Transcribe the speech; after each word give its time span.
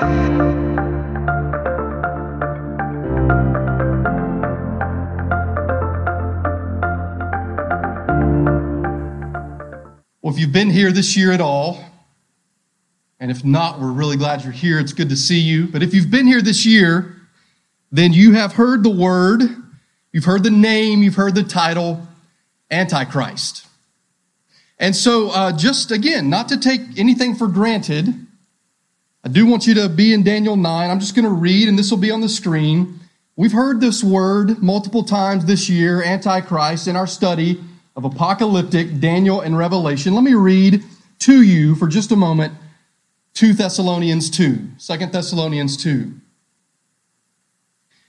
Well, 0.00 0.06
if 10.32 10.38
you've 10.38 10.52
been 10.52 10.70
here 10.70 10.92
this 10.92 11.16
year 11.16 11.32
at 11.32 11.40
all, 11.40 11.84
and 13.18 13.32
if 13.32 13.44
not, 13.44 13.80
we're 13.80 13.90
really 13.90 14.16
glad 14.16 14.44
you're 14.44 14.52
here. 14.52 14.78
It's 14.78 14.92
good 14.92 15.08
to 15.08 15.16
see 15.16 15.40
you. 15.40 15.66
But 15.66 15.82
if 15.82 15.92
you've 15.92 16.12
been 16.12 16.28
here 16.28 16.42
this 16.42 16.64
year, 16.64 17.16
then 17.90 18.12
you 18.12 18.34
have 18.34 18.52
heard 18.52 18.84
the 18.84 18.90
word, 18.90 19.42
you've 20.12 20.26
heard 20.26 20.44
the 20.44 20.50
name, 20.50 21.02
you've 21.02 21.16
heard 21.16 21.34
the 21.34 21.42
title, 21.42 22.06
Antichrist. 22.70 23.66
And 24.78 24.94
so, 24.94 25.30
uh, 25.30 25.50
just 25.56 25.90
again, 25.90 26.30
not 26.30 26.48
to 26.50 26.56
take 26.56 26.82
anything 26.96 27.34
for 27.34 27.48
granted, 27.48 28.27
I 29.28 29.30
do 29.30 29.44
want 29.44 29.66
you 29.66 29.74
to 29.74 29.90
be 29.90 30.14
in 30.14 30.22
Daniel 30.22 30.56
9. 30.56 30.90
I'm 30.90 31.00
just 31.00 31.14
going 31.14 31.26
to 31.26 31.30
read, 31.30 31.68
and 31.68 31.78
this 31.78 31.90
will 31.90 31.98
be 31.98 32.10
on 32.10 32.22
the 32.22 32.30
screen. 32.30 32.98
We've 33.36 33.52
heard 33.52 33.78
this 33.78 34.02
word 34.02 34.62
multiple 34.62 35.04
times 35.04 35.44
this 35.44 35.68
year, 35.68 36.02
Antichrist, 36.02 36.88
in 36.88 36.96
our 36.96 37.06
study 37.06 37.62
of 37.94 38.06
apocalyptic 38.06 39.00
Daniel 39.00 39.42
and 39.42 39.58
Revelation. 39.58 40.14
Let 40.14 40.24
me 40.24 40.32
read 40.32 40.82
to 41.18 41.42
you 41.42 41.74
for 41.74 41.88
just 41.88 42.10
a 42.10 42.16
moment 42.16 42.54
2 43.34 43.52
Thessalonians 43.52 44.30
2, 44.30 44.66
2 44.78 44.96
Thessalonians 45.08 45.76
2. 45.76 46.10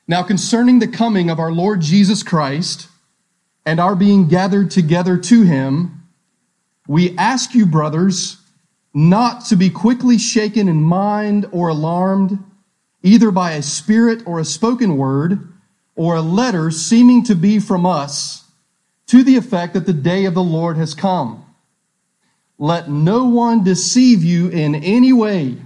Now, 0.07 0.23
concerning 0.23 0.79
the 0.79 0.87
coming 0.87 1.29
of 1.29 1.37
our 1.37 1.51
Lord 1.51 1.81
Jesus 1.81 2.23
Christ 2.23 2.87
and 3.65 3.81
our 3.81 3.93
being 3.93 4.29
gathered 4.29 4.71
together 4.71 5.17
to 5.17 5.41
him, 5.41 6.01
we 6.87 7.13
ask 7.17 7.53
you, 7.53 7.65
brothers, 7.65 8.37
not 8.93 9.45
to 9.45 9.55
be 9.55 9.69
quickly 9.69 10.17
shaken 10.17 10.67
in 10.67 10.81
mind 10.81 11.45
or 11.51 11.69
alarmed, 11.69 12.39
either 13.03 13.31
by 13.31 13.51
a 13.51 13.61
spirit 13.61 14.21
or 14.25 14.39
a 14.39 14.45
spoken 14.45 14.97
word, 14.97 15.47
or 15.95 16.15
a 16.15 16.21
letter 16.21 16.71
seeming 16.71 17.23
to 17.23 17.35
be 17.35 17.59
from 17.59 17.85
us 17.85 18.45
to 19.07 19.23
the 19.23 19.35
effect 19.35 19.73
that 19.73 19.85
the 19.85 19.93
day 19.93 20.25
of 20.25 20.33
the 20.33 20.43
Lord 20.43 20.77
has 20.77 20.93
come. 20.93 21.45
Let 22.57 22.89
no 22.89 23.25
one 23.25 23.63
deceive 23.63 24.23
you 24.23 24.49
in 24.49 24.75
any 24.75 25.13
way, 25.13 25.57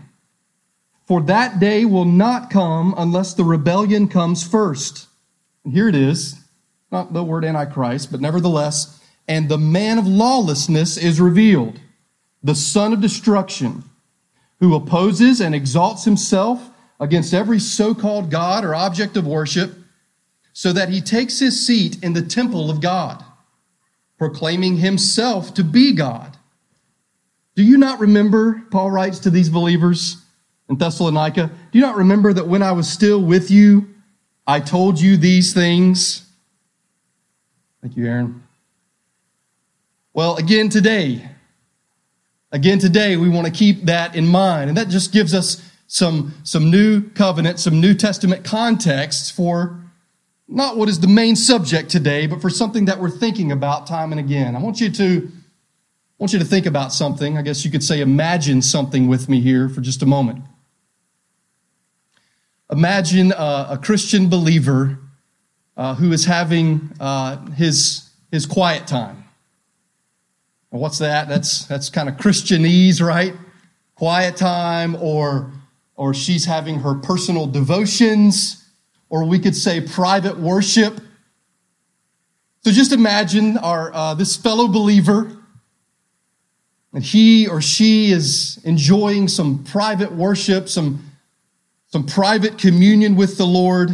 for 1.05 1.21
that 1.23 1.59
day 1.59 1.85
will 1.85 2.05
not 2.05 2.49
come 2.49 2.93
unless 2.97 3.33
the 3.33 3.43
rebellion 3.43 4.07
comes 4.07 4.47
first. 4.47 5.07
And 5.63 5.73
here 5.73 5.87
it 5.87 5.95
is, 5.95 6.39
not 6.91 7.13
the 7.13 7.23
word 7.23 7.43
Antichrist, 7.43 8.11
but 8.11 8.21
nevertheless, 8.21 9.01
and 9.27 9.49
the 9.49 9.57
man 9.57 9.97
of 9.97 10.05
lawlessness 10.05 10.97
is 10.97 11.19
revealed, 11.19 11.79
the 12.43 12.55
son 12.55 12.93
of 12.93 13.01
destruction, 13.01 13.83
who 14.59 14.75
opposes 14.75 15.39
and 15.39 15.55
exalts 15.55 16.05
himself 16.05 16.69
against 16.99 17.33
every 17.33 17.59
so 17.59 17.95
called 17.95 18.29
God 18.29 18.63
or 18.65 18.75
object 18.75 19.17
of 19.17 19.25
worship, 19.25 19.73
so 20.53 20.71
that 20.73 20.89
he 20.89 21.01
takes 21.01 21.39
his 21.39 21.65
seat 21.65 22.03
in 22.03 22.13
the 22.13 22.21
temple 22.21 22.69
of 22.69 22.81
God 22.81 23.23
proclaiming 24.17 24.77
himself 24.77 25.53
to 25.55 25.63
be 25.63 25.93
God. 25.93 26.37
Do 27.55 27.63
you 27.63 27.77
not 27.77 27.99
remember, 27.99 28.63
Paul 28.71 28.89
writes 28.89 29.19
to 29.19 29.29
these 29.29 29.49
believers 29.49 30.15
in 30.69 30.77
Thessalonica, 30.77 31.51
do 31.71 31.77
you 31.77 31.81
not 31.83 31.97
remember 31.97 32.31
that 32.31 32.47
when 32.47 32.63
I 32.63 32.71
was 32.71 32.87
still 32.87 33.21
with 33.21 33.51
you, 33.51 33.89
I 34.47 34.61
told 34.61 34.99
you 34.99 35.17
these 35.17 35.53
things? 35.53 36.25
Thank 37.81 37.97
you, 37.97 38.05
Aaron. 38.05 38.43
Well, 40.13 40.37
again 40.37 40.69
today, 40.69 41.29
again 42.53 42.79
today, 42.79 43.17
we 43.17 43.27
want 43.27 43.47
to 43.47 43.51
keep 43.51 43.83
that 43.85 44.15
in 44.15 44.25
mind. 44.25 44.69
And 44.69 44.77
that 44.77 44.87
just 44.87 45.11
gives 45.11 45.33
us 45.33 45.69
some, 45.87 46.33
some 46.43 46.71
new 46.71 47.09
covenant, 47.09 47.59
some 47.59 47.81
New 47.81 47.93
Testament 47.93 48.45
context 48.45 49.35
for 49.35 49.81
not 50.47 50.77
what 50.77 50.87
is 50.87 50.99
the 50.99 51.07
main 51.07 51.35
subject 51.35 51.89
today, 51.89 52.27
but 52.27 52.41
for 52.41 52.49
something 52.49 52.85
that 52.85 52.99
we're 52.99 53.09
thinking 53.09 53.51
about 53.51 53.87
time 53.87 54.11
and 54.11 54.19
again. 54.19 54.55
I 54.55 54.59
want 54.59 54.79
you 54.79 54.89
to 54.91 55.31
I 55.31 56.23
want 56.23 56.31
you 56.31 56.39
to 56.39 56.45
think 56.45 56.65
about 56.65 56.93
something. 56.93 57.37
I 57.37 57.41
guess 57.41 57.65
you 57.65 57.71
could 57.71 57.83
say 57.83 57.99
imagine 57.99 58.61
something 58.61 59.07
with 59.07 59.27
me 59.27 59.41
here 59.41 59.67
for 59.67 59.81
just 59.81 60.03
a 60.03 60.05
moment. 60.05 60.43
Imagine 62.71 63.31
a, 63.33 63.67
a 63.71 63.79
Christian 63.81 64.29
believer 64.29 64.99
uh, 65.75 65.95
who 65.95 66.11
is 66.11 66.25
having 66.25 66.91
uh, 66.99 67.45
his 67.51 68.09
his 68.31 68.45
quiet 68.45 68.87
time. 68.87 69.22
Well, 70.73 70.81
what's 70.81 70.97
that? 70.97 71.29
That's 71.29 71.63
that's 71.65 71.89
kind 71.89 72.09
of 72.09 72.17
Christianese, 72.17 73.01
right? 73.01 73.33
Quiet 73.95 74.35
time, 74.35 74.97
or 74.97 75.53
or 75.95 76.13
she's 76.13 76.43
having 76.43 76.79
her 76.79 76.95
personal 76.95 77.47
devotions 77.47 78.59
or 79.13 79.23
we 79.23 79.37
could 79.37 79.55
say 79.55 79.79
private 79.79 80.39
worship. 80.39 80.99
So 82.63 82.71
just 82.71 82.91
imagine 82.91 83.59
our, 83.59 83.93
uh, 83.93 84.15
this 84.15 84.35
fellow 84.35 84.67
believer, 84.67 85.37
and 86.93 87.03
he 87.03 87.47
or 87.47 87.61
she 87.61 88.09
is 88.09 88.59
enjoying 88.63 89.27
some 89.27 89.63
private 89.65 90.11
worship, 90.11 90.67
some, 90.67 91.11
some 91.89 92.07
private 92.07 92.57
communion 92.57 93.15
with 93.15 93.37
the 93.37 93.45
Lord. 93.45 93.91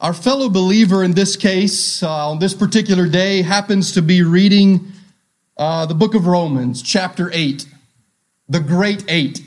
Our 0.00 0.14
fellow 0.14 0.48
believer 0.48 1.02
in 1.02 1.14
this 1.14 1.34
case, 1.34 2.04
uh, 2.04 2.30
on 2.30 2.38
this 2.38 2.54
particular 2.54 3.08
day, 3.08 3.42
happens 3.42 3.90
to 3.92 4.02
be 4.02 4.22
reading 4.22 4.92
uh, 5.56 5.86
the 5.86 5.94
book 5.94 6.14
of 6.14 6.28
Romans, 6.28 6.82
chapter 6.82 7.32
8, 7.32 7.66
the 8.48 8.60
great 8.60 9.04
eight. 9.08 9.42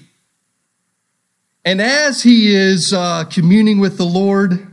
And 1.64 1.82
as 1.82 2.24
he 2.24 2.54
is 2.54 2.92
uh, 2.92 3.24
communing 3.32 3.80
with 3.80 3.96
the 3.96 4.04
Lord, 4.04 4.68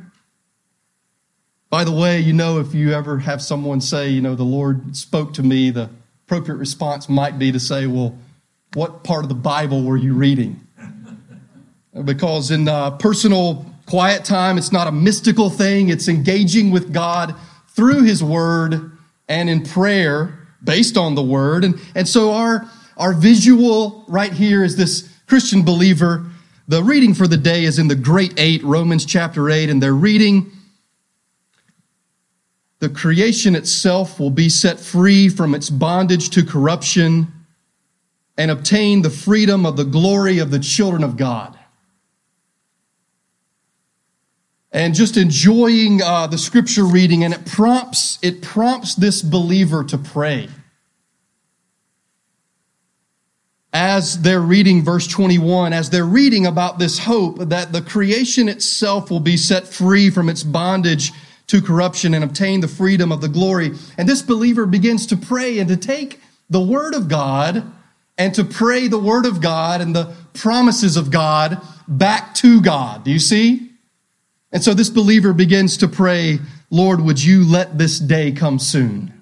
by 1.71 1.85
the 1.85 1.93
way, 1.93 2.19
you 2.19 2.33
know, 2.33 2.59
if 2.59 2.75
you 2.75 2.93
ever 2.93 3.21
have 3.21 3.41
someone 3.41 3.81
say, 3.81 4.09
you 4.09 4.21
know, 4.21 4.35
the 4.35 4.43
Lord 4.43 4.97
spoke 4.97 5.33
to 5.35 5.45
me, 5.45 5.71
the 5.71 5.91
appropriate 6.27 6.57
response 6.57 7.09
might 7.09 7.39
be 7.39 7.53
to 7.53 7.61
say, 7.61 7.87
well, 7.87 8.19
what 8.75 9.05
part 9.05 9.25
of 9.25 9.29
the 9.29 9.37
Bible 9.37 9.85
were 9.85 9.97
you 9.97 10.15
reading? 10.15 10.59
Because 12.05 12.51
in 12.51 12.69
uh, 12.69 12.93
personal 12.93 13.65
quiet 13.89 14.25
time, 14.25 14.59
it's 14.59 14.73
not 14.73 14.87
a 14.87 14.93
mystical 14.93 15.51
thing, 15.51 15.89
it's 15.89 16.09
engaging 16.09 16.71
with 16.71 16.93
God 16.93 17.35
through 17.69 18.03
His 18.03 18.23
Word 18.23 18.93
and 19.29 19.49
in 19.49 19.65
prayer 19.65 20.49
based 20.63 20.97
on 20.97 21.15
the 21.15 21.23
Word. 21.23 21.65
And, 21.65 21.81
and 21.95 22.07
so 22.07 22.33
our, 22.33 22.69
our 22.97 23.13
visual 23.13 24.05
right 24.09 24.33
here 24.33 24.63
is 24.63 24.77
this 24.77 25.13
Christian 25.27 25.63
believer 25.63 26.27
the 26.69 26.83
reading 26.83 27.15
for 27.15 27.27
the 27.27 27.39
day 27.39 27.65
is 27.65 27.79
in 27.79 27.89
the 27.89 27.95
Great 27.95 28.35
Eight, 28.37 28.63
Romans 28.63 29.07
chapter 29.07 29.49
8, 29.49 29.71
and 29.71 29.83
they're 29.83 29.95
reading 29.95 30.53
the 32.81 32.89
creation 32.89 33.57
itself 33.57 34.21
will 34.21 34.31
be 34.31 34.49
set 34.49 34.79
free 34.79 35.29
from 35.29 35.55
its 35.55 35.69
bondage 35.69 36.31
to 36.31 36.45
corruption 36.45 37.33
and 38.37 38.51
obtain 38.51 39.03
the 39.03 39.11
freedom 39.11 39.67
of 39.67 39.77
the 39.77 39.85
glory 39.85 40.39
of 40.39 40.51
the 40.51 40.61
children 40.61 41.03
of 41.03 41.17
God. 41.17 41.58
And 44.79 44.95
just 44.95 45.17
enjoying 45.17 46.01
uh, 46.03 46.29
the 46.29 46.39
scripture 46.39 46.85
reading, 46.85 47.25
and 47.25 47.35
it 47.35 47.45
prompts 47.45 48.19
it 48.23 48.43
prompts 48.43 48.95
this 48.95 49.23
believer 49.23 49.83
to 49.85 49.99
pray. 49.99 50.49
as 53.73 54.23
they're 54.23 54.41
reading 54.41 54.83
verse 54.83 55.07
21, 55.07 55.73
as 55.73 55.91
they're 55.91 56.05
reading 56.05 56.47
about 56.47 56.79
this 56.79 56.99
hope 56.99 57.39
that 57.39 57.73
the 57.73 57.83
creation 57.83 58.49
itself 58.49 59.11
will 59.11 59.21
be 59.21 59.37
set 59.37 59.69
free 59.69 60.11
from 60.11 60.29
its 60.29 60.43
bondage 60.43 61.13
to 61.47 61.61
corruption 61.61 62.15
and 62.15 62.25
obtain 62.25 62.61
the 62.61 62.69
freedom 62.69 63.13
of 63.13 63.21
the 63.21 63.29
glory. 63.29 63.71
And 63.97 64.09
this 64.09 64.23
believer 64.23 64.67
begins 64.67 65.07
to 65.07 65.17
pray 65.17 65.59
and 65.59 65.69
to 65.69 65.77
take 65.77 66.21
the 66.49 66.61
word 66.61 66.95
of 66.95 67.09
God 67.09 67.71
and 68.17 68.35
to 68.35 68.45
pray 68.45 68.89
the 68.89 68.99
word 68.99 69.27
of 69.27 69.41
God 69.41 69.81
and 69.81 69.95
the 69.95 70.15
promises 70.35 70.97
of 70.97 71.11
God 71.11 71.61
back 71.87 72.35
to 72.37 72.61
God. 72.61 73.05
Do 73.05 73.11
you 73.11 73.19
see? 73.19 73.68
And 74.53 74.63
so 74.63 74.75
this 74.75 74.91
believer 74.91 75.33
begins 75.33 75.77
to 75.79 75.89
pray, 75.89 76.39
Lord, 76.71 77.01
would 77.01 77.23
you 77.23 77.45
let 77.45 77.79
this 77.79 77.99
day 77.99 78.33
come 78.33 78.59
soon? 78.59 79.13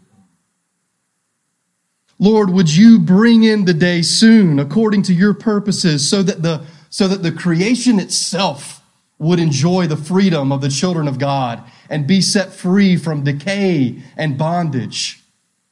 Lord, 2.18 2.50
would 2.50 2.74
you 2.74 2.98
bring 2.98 3.42
in 3.42 3.64
the 3.64 3.74
day 3.74 4.02
soon 4.02 4.58
according 4.58 5.02
to 5.02 5.12
your 5.12 5.34
purposes 5.34 6.08
so 6.08 6.22
that 6.22 6.42
the, 6.42 6.64
so 6.88 7.08
that 7.08 7.22
the 7.22 7.32
creation 7.32 8.00
itself 8.00 8.82
would 9.18 9.38
enjoy 9.38 9.86
the 9.86 9.96
freedom 9.96 10.52
of 10.52 10.60
the 10.60 10.68
children 10.68 11.08
of 11.08 11.18
God 11.18 11.62
and 11.90 12.06
be 12.06 12.20
set 12.20 12.52
free 12.52 12.96
from 12.96 13.24
decay 13.24 14.02
and 14.16 14.38
bondage. 14.38 15.20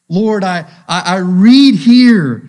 Lord, 0.09 0.45
I, 0.45 0.67
I, 0.89 1.01
I 1.01 1.17
read 1.17 1.77
here 1.77 2.49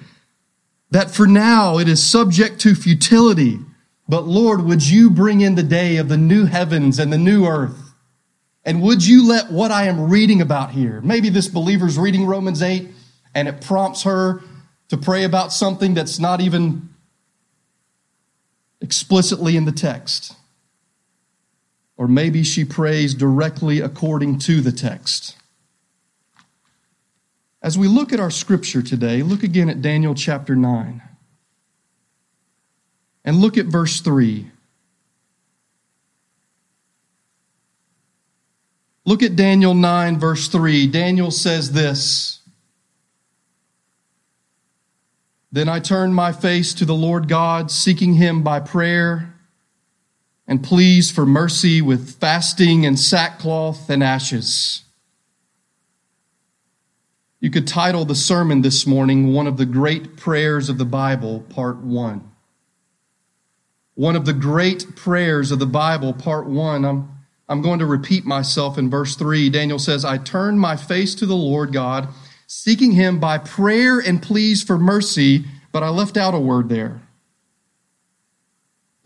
that 0.92 1.12
for 1.12 1.28
now 1.28 1.78
it 1.78 1.88
is 1.88 2.04
subject 2.04 2.60
to 2.62 2.76
futility, 2.76 3.60
but 4.08 4.26
Lord, 4.26 4.64
would 4.64 4.88
you 4.88 5.10
bring 5.10 5.42
in 5.42 5.56
the 5.56 5.64
day 5.64 5.98
of 5.98 6.10
the 6.10 6.18
new 6.18 6.46
heavens 6.46 7.00
and 7.00 7.12
the 7.12 7.18
new 7.18 7.46
earth? 7.46 7.94
And 8.64 8.82
would 8.82 9.06
you 9.06 9.28
let 9.28 9.52
what 9.52 9.72
I 9.72 9.86
am 9.86 10.10
reading 10.10 10.42
about 10.42 10.72
here, 10.72 11.02
maybe 11.02 11.30
this 11.30 11.48
believer's 11.48 11.98
reading 11.98 12.26
Romans 12.26 12.62
8, 12.62 12.90
and 13.34 13.48
it 13.48 13.62
prompts 13.62 14.04
her 14.04 14.42
to 14.90 14.98
pray 14.98 15.24
about 15.24 15.52
something 15.52 15.94
that's 15.94 16.20
not 16.20 16.42
even 16.42 16.90
explicitly 18.82 19.58
in 19.58 19.66
the 19.66 19.72
text. 19.72 20.36
Or 21.98 22.08
maybe 22.08 22.44
she 22.44 22.66
prays 22.66 23.14
directly 23.14 23.80
according 23.80 24.40
to 24.40 24.62
the 24.62 24.72
text. 24.72 25.38
As 27.62 27.78
we 27.78 27.88
look 27.88 28.14
at 28.14 28.20
our 28.20 28.30
scripture 28.30 28.82
today, 28.82 29.24
look 29.24 29.42
again 29.42 29.70
at 29.70 29.82
Daniel 29.82 30.14
chapter 30.14 30.56
9. 30.56 31.02
And 33.26 33.38
look 33.38 33.58
at 33.58 33.66
verse 33.66 34.00
3. 34.02 34.52
Look 39.04 39.24
at 39.24 39.36
Daniel 39.36 39.74
9, 39.74 40.20
verse 40.20 40.48
3. 40.48 40.88
Daniel 40.88 41.32
says 41.32 41.72
this 41.72 42.40
Then 45.52 45.68
I 45.68 45.80
turned 45.80 46.14
my 46.14 46.32
face 46.32 46.74
to 46.76 46.86
the 46.86 46.94
Lord 46.94 47.28
God, 47.28 47.72
seeking 47.72 48.14
him 48.14 48.44
by 48.44 48.60
prayer 48.60 49.34
and 50.48 50.64
pleas 50.64 51.10
for 51.10 51.26
mercy 51.26 51.82
with 51.82 52.20
fasting 52.20 52.86
and 52.86 53.00
sackcloth 53.00 53.90
and 53.90 54.04
ashes. 54.04 54.84
You 57.40 57.50
could 57.50 57.68
title 57.68 58.06
the 58.06 58.16
sermon 58.16 58.62
this 58.62 58.86
morning, 58.86 59.34
One 59.34 59.48
of 59.48 59.58
the 59.58 59.66
Great 59.66 60.16
Prayers 60.16 60.70
of 60.70 60.78
the 60.78 60.86
Bible, 60.86 61.42
Part 61.50 61.78
1. 61.78 62.35
One 63.96 64.16
of 64.16 64.26
the 64.26 64.34
great 64.34 64.96
prayers 64.96 65.52
of 65.52 65.60
the 65.60 65.66
Bible, 65.66 66.14
Part 66.14 66.48
1. 66.48 66.86
I'm, 66.86 67.10
I'm 67.48 67.62
going 67.62 67.80
to 67.80 67.86
repeat 67.86 68.26
myself 68.26 68.78
in 68.78 68.90
verse 68.90 69.16
3. 69.16 69.50
Daniel 69.50 69.80
says, 69.80 70.04
I 70.04 70.18
turned 70.18 70.60
my 70.60 70.76
face 70.76 71.16
to 71.16 71.26
the 71.26 71.36
Lord 71.36 71.72
God, 71.72 72.10
seeking 72.46 72.92
him 72.92 73.20
by 73.20 73.38
prayer 73.38 74.00
and 74.00 74.22
pleas 74.22 74.62
for 74.62 74.78
mercy, 74.78 75.46
but 75.72 75.82
I 75.82 75.90
left 75.90 76.18
out 76.18 76.34
a 76.34 76.40
word 76.40 76.70
there. 76.70 77.02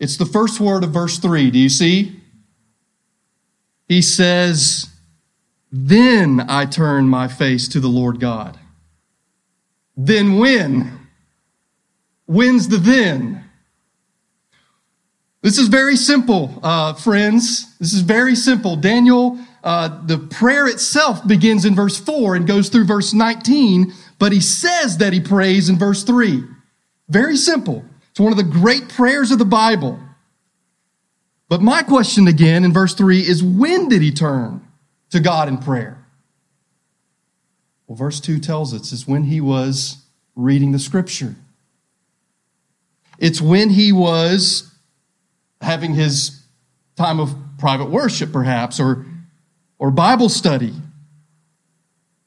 It's 0.00 0.16
the 0.16 0.26
first 0.26 0.58
word 0.58 0.82
of 0.82 0.90
verse 0.90 1.18
3. 1.18 1.50
Do 1.50 1.58
you 1.58 1.68
see? 1.68 2.20
He 3.86 4.02
says, 4.02 4.88
Then 5.70 6.46
I 6.48 6.64
turn 6.64 7.08
my 7.08 7.28
face 7.28 7.68
to 7.68 7.80
the 7.80 7.88
Lord 7.88 8.18
God. 8.18 8.58
Then 9.96 10.38
when? 10.38 11.06
When's 12.26 12.68
the 12.68 12.78
then? 12.78 13.49
This 15.42 15.58
is 15.58 15.68
very 15.68 15.96
simple, 15.96 16.58
uh, 16.62 16.92
friends. 16.94 17.76
This 17.78 17.94
is 17.94 18.02
very 18.02 18.34
simple. 18.34 18.76
Daniel, 18.76 19.38
uh, 19.64 20.00
the 20.04 20.18
prayer 20.18 20.66
itself 20.66 21.26
begins 21.26 21.64
in 21.64 21.74
verse 21.74 21.98
4 21.98 22.36
and 22.36 22.46
goes 22.46 22.68
through 22.68 22.84
verse 22.84 23.14
19, 23.14 23.92
but 24.18 24.32
he 24.32 24.40
says 24.40 24.98
that 24.98 25.14
he 25.14 25.20
prays 25.20 25.70
in 25.70 25.78
verse 25.78 26.02
3. 26.02 26.44
Very 27.08 27.36
simple. 27.36 27.84
It's 28.10 28.20
one 28.20 28.32
of 28.32 28.36
the 28.36 28.44
great 28.44 28.88
prayers 28.90 29.30
of 29.30 29.38
the 29.38 29.46
Bible. 29.46 29.98
But 31.48 31.62
my 31.62 31.82
question 31.82 32.28
again 32.28 32.62
in 32.62 32.72
verse 32.72 32.94
3 32.94 33.20
is 33.20 33.42
when 33.42 33.88
did 33.88 34.02
he 34.02 34.12
turn 34.12 34.66
to 35.10 35.20
God 35.20 35.48
in 35.48 35.58
prayer? 35.58 36.04
Well, 37.86 37.96
verse 37.96 38.20
2 38.20 38.38
tells 38.38 38.74
us 38.74 38.92
it's 38.92 39.08
when 39.08 39.24
he 39.24 39.40
was 39.40 40.04
reading 40.36 40.72
the 40.72 40.78
scripture. 40.78 41.34
It's 43.18 43.40
when 43.40 43.70
he 43.70 43.90
was 43.90 44.69
having 45.60 45.94
his 45.94 46.42
time 46.96 47.20
of 47.20 47.34
private 47.58 47.90
worship, 47.90 48.32
perhaps, 48.32 48.80
or, 48.80 49.06
or 49.78 49.90
Bible 49.90 50.28
study. 50.28 50.74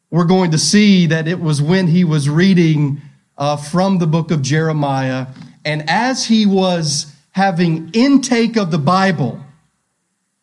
We're 0.10 0.26
going 0.26 0.52
to 0.52 0.58
see 0.60 1.08
that 1.08 1.28
it 1.28 1.40
was 1.40 1.62
when 1.62 1.88
he 1.88 2.04
was 2.04 2.30
reading 2.30 3.02
uh, 3.38 3.58
from 3.58 3.98
the 3.98 4.08
book 4.08 4.30
of 4.30 4.42
Jeremiah 4.42 5.28
and 5.66 5.90
as 5.90 6.26
he 6.26 6.46
was 6.46 7.14
having 7.32 7.90
intake 7.94 8.58
of 8.58 8.72
the 8.72 8.78
Bible, 8.78 9.40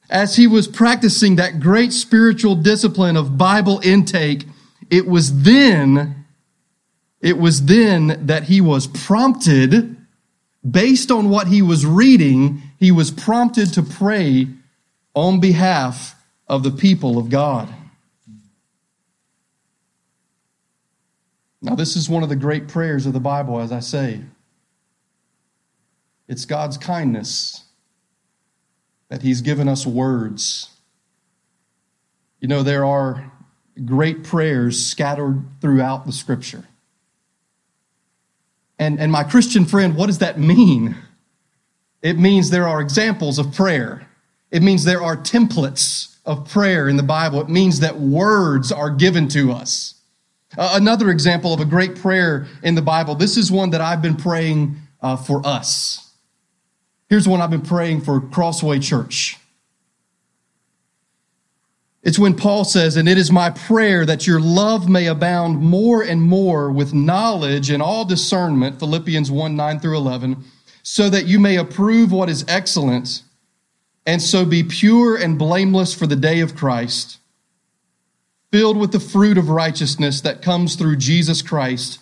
as 0.09 0.37
he 0.37 0.47
was 0.47 0.67
practicing 0.67 1.37
that 1.37 1.61
great 1.61 1.93
spiritual 1.93 2.57
discipline 2.57 3.17
of 3.17 3.39
Bible 3.39 3.81
intake, 3.85 4.47
it 4.91 5.07
was 5.07 5.43
then, 5.43 6.25
it 7.21 7.39
was 7.39 7.67
then 7.67 8.27
that 8.27 8.45
he 8.45 8.61
was 8.61 8.87
prompted, 8.89 9.97
based 10.69 11.11
on 11.11 11.31
what 11.31 11.49
he 11.49 11.63
was 11.63 11.87
reading, 11.87 12.63
he 12.79 12.91
was 12.91 13.11
prompted 13.11 13.73
to 13.75 13.83
pray 13.83 14.49
on 15.15 15.41
behalf 15.41 16.15
of 16.49 16.63
the 16.63 16.71
people 16.71 17.19
of 17.19 17.31
God. 17.31 17.69
Now, 21.63 21.75
this 21.75 21.97
is 21.97 22.09
one 22.09 22.23
of 22.23 22.29
the 22.29 22.37
great 22.37 22.69
prayers 22.69 23.07
of 23.07 23.13
the 23.13 23.21
Bible, 23.21 23.61
as 23.61 23.71
I 23.71 23.81
say. 23.81 24.21
It's 26.27 26.45
God's 26.45 26.79
kindness 26.79 27.65
that 29.09 29.23
He's 29.23 29.41
given 29.43 29.69
us 29.69 29.85
words. 29.85 30.71
You 32.41 32.49
know, 32.49 32.63
there 32.63 32.87
are 32.87 33.31
great 33.85 34.25
prayers 34.25 34.87
scattered 34.87 35.45
throughout 35.61 36.07
the 36.07 36.13
scripture. 36.13 36.65
And, 38.81 38.99
and 38.99 39.13
my 39.13 39.25
Christian 39.25 39.67
friend, 39.67 39.95
what 39.95 40.07
does 40.07 40.19
that 40.19 40.39
mean? 40.39 40.97
It 42.01 42.19
means 42.19 42.49
there 42.49 42.67
are 42.67 42.81
examples 42.81 43.39
of 43.39 43.53
prayer. 43.53 44.09
It 44.51 44.63
means 44.63 44.85
there 44.85 45.03
are 45.03 45.19
templates 45.19 46.17
of 46.25 46.49
prayer 46.49 46.89
in 46.89 46.97
the 46.97 47.03
Bible. 47.03 47.43
It 47.43 47.51
means 47.51 47.81
that 47.81 48.01
words 48.01 48.73
are 48.73 48.89
given 48.89 49.29
to 49.29 49.53
us. 49.53 49.97
Uh, 50.57 50.73
another 50.75 51.11
example 51.11 51.53
of 51.53 51.61
a 51.61 51.67
great 51.67 51.95
prayer 51.95 52.47
in 52.63 52.75
the 52.75 52.83
Bible, 52.83 53.15
this 53.15 53.37
is 53.37 53.53
one 53.53 53.71
that 53.71 53.83
I've 53.83 54.01
been 54.01 54.17
praying 54.17 54.77
uh, 55.03 55.17
for 55.17 55.47
us. 55.47 56.13
Here's 57.11 57.29
one 57.29 57.43
I've 57.43 57.51
been 57.51 57.61
praying 57.61 58.01
for 58.01 58.19
Crossway 58.19 58.79
Church. 58.79 59.37
It's 62.03 62.19
when 62.19 62.35
Paul 62.35 62.65
says, 62.65 62.97
And 62.97 63.09
it 63.09 63.19
is 63.19 63.31
my 63.31 63.51
prayer 63.51 64.07
that 64.07 64.27
your 64.27 64.41
love 64.41 64.89
may 64.89 65.07
abound 65.07 65.61
more 65.61 66.03
and 66.03 66.23
more 66.23 66.71
with 66.71 66.95
knowledge 66.95 67.69
and 67.69 67.83
all 67.83 68.05
discernment, 68.05 68.79
Philippians 68.79 69.31
1 69.31 69.55
9 69.55 69.81
through 69.81 69.97
11, 69.97 70.45
so 70.83 71.11
that 71.11 71.27
you 71.27 71.39
may 71.39 71.57
approve 71.57 72.11
what 72.11 72.31
is 72.31 72.45
excellent, 72.49 73.23
and 74.07 74.23
so 74.23 74.47
be 74.47 74.63
pure 74.63 75.15
and 75.17 75.39
blameless 75.39 75.95
for 75.95 76.07
the 76.07 76.17
day 76.17 76.41
of 76.41 76.57
Christ, 76.57 77.19
filled 78.51 78.79
with 78.79 78.93
the 78.93 79.01
fruit 79.01 79.37
of 79.37 79.51
righteousness 79.51 80.23
that 80.23 80.43
comes 80.43 80.77
through 80.77 80.97
Jesus 80.97 81.43
Christ 81.43 81.99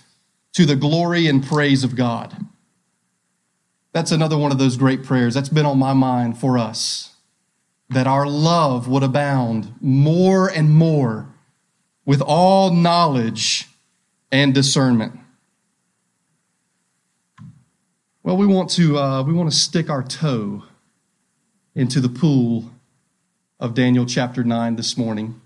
to 0.53 0.65
the 0.65 0.77
glory 0.77 1.27
and 1.27 1.45
praise 1.45 1.83
of 1.83 1.97
God. 1.97 2.37
That's 3.93 4.13
another 4.13 4.39
one 4.39 4.53
of 4.53 4.59
those 4.59 4.77
great 4.77 5.03
prayers 5.03 5.35
that's 5.35 5.49
been 5.49 5.67
on 5.67 5.79
my 5.79 5.93
mind 5.93 6.39
for 6.39 6.57
us. 6.57 7.17
That 7.91 8.07
our 8.07 8.27
love 8.27 8.87
would 8.89 9.03
abound 9.03 9.75
more 9.81 10.49
and 10.49 10.71
more 10.71 11.29
with 12.05 12.21
all 12.21 12.71
knowledge 12.71 13.67
and 14.31 14.53
discernment. 14.55 15.19
Well, 18.23 18.37
we 18.37 18.47
want 18.47 18.71
to 18.71 18.99
uh, 18.99 19.23
we 19.23 19.33
want 19.33 19.51
to 19.51 19.57
stick 19.57 19.89
our 19.89 20.03
toe 20.03 20.65
into 21.75 22.01
the 22.01 22.09
pool 22.09 22.71
of 23.59 23.75
Daniel 23.75 24.05
chapter 24.05 24.45
nine 24.45 24.77
this 24.77 24.99
morning, 24.99 25.41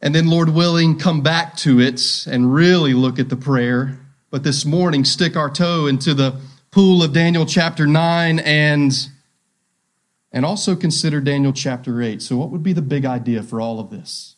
and 0.00 0.14
then, 0.14 0.28
Lord 0.28 0.50
willing, 0.50 0.98
come 0.98 1.20
back 1.22 1.56
to 1.58 1.80
it 1.80 2.26
and 2.26 2.54
really 2.54 2.94
look 2.94 3.18
at 3.18 3.28
the 3.28 3.36
prayer 3.36 3.98
but 4.32 4.44
this 4.44 4.64
morning 4.64 5.04
stick 5.04 5.36
our 5.36 5.50
toe 5.50 5.86
into 5.86 6.14
the 6.14 6.34
pool 6.70 7.02
of 7.02 7.12
Daniel 7.12 7.44
chapter 7.44 7.86
9 7.86 8.38
and 8.38 8.90
and 10.32 10.44
also 10.46 10.74
consider 10.74 11.20
Daniel 11.20 11.52
chapter 11.52 12.00
8. 12.00 12.22
So 12.22 12.36
what 12.36 12.50
would 12.50 12.62
be 12.62 12.72
the 12.72 12.82
big 12.82 13.04
idea 13.04 13.42
for 13.42 13.60
all 13.60 13.78
of 13.78 13.90
this? 13.90 14.36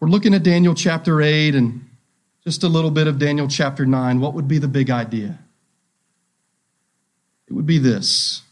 We're 0.00 0.08
looking 0.08 0.32
at 0.32 0.44
Daniel 0.44 0.74
chapter 0.74 1.20
8 1.20 1.56
and 1.56 1.88
just 2.44 2.62
a 2.62 2.68
little 2.68 2.92
bit 2.92 3.08
of 3.08 3.18
Daniel 3.18 3.48
chapter 3.48 3.84
9. 3.84 4.20
What 4.20 4.34
would 4.34 4.46
be 4.46 4.58
the 4.58 4.68
big 4.68 4.90
idea? 4.90 5.40
It 7.48 7.52
would 7.54 7.66
be 7.66 7.78
this. 7.78 8.42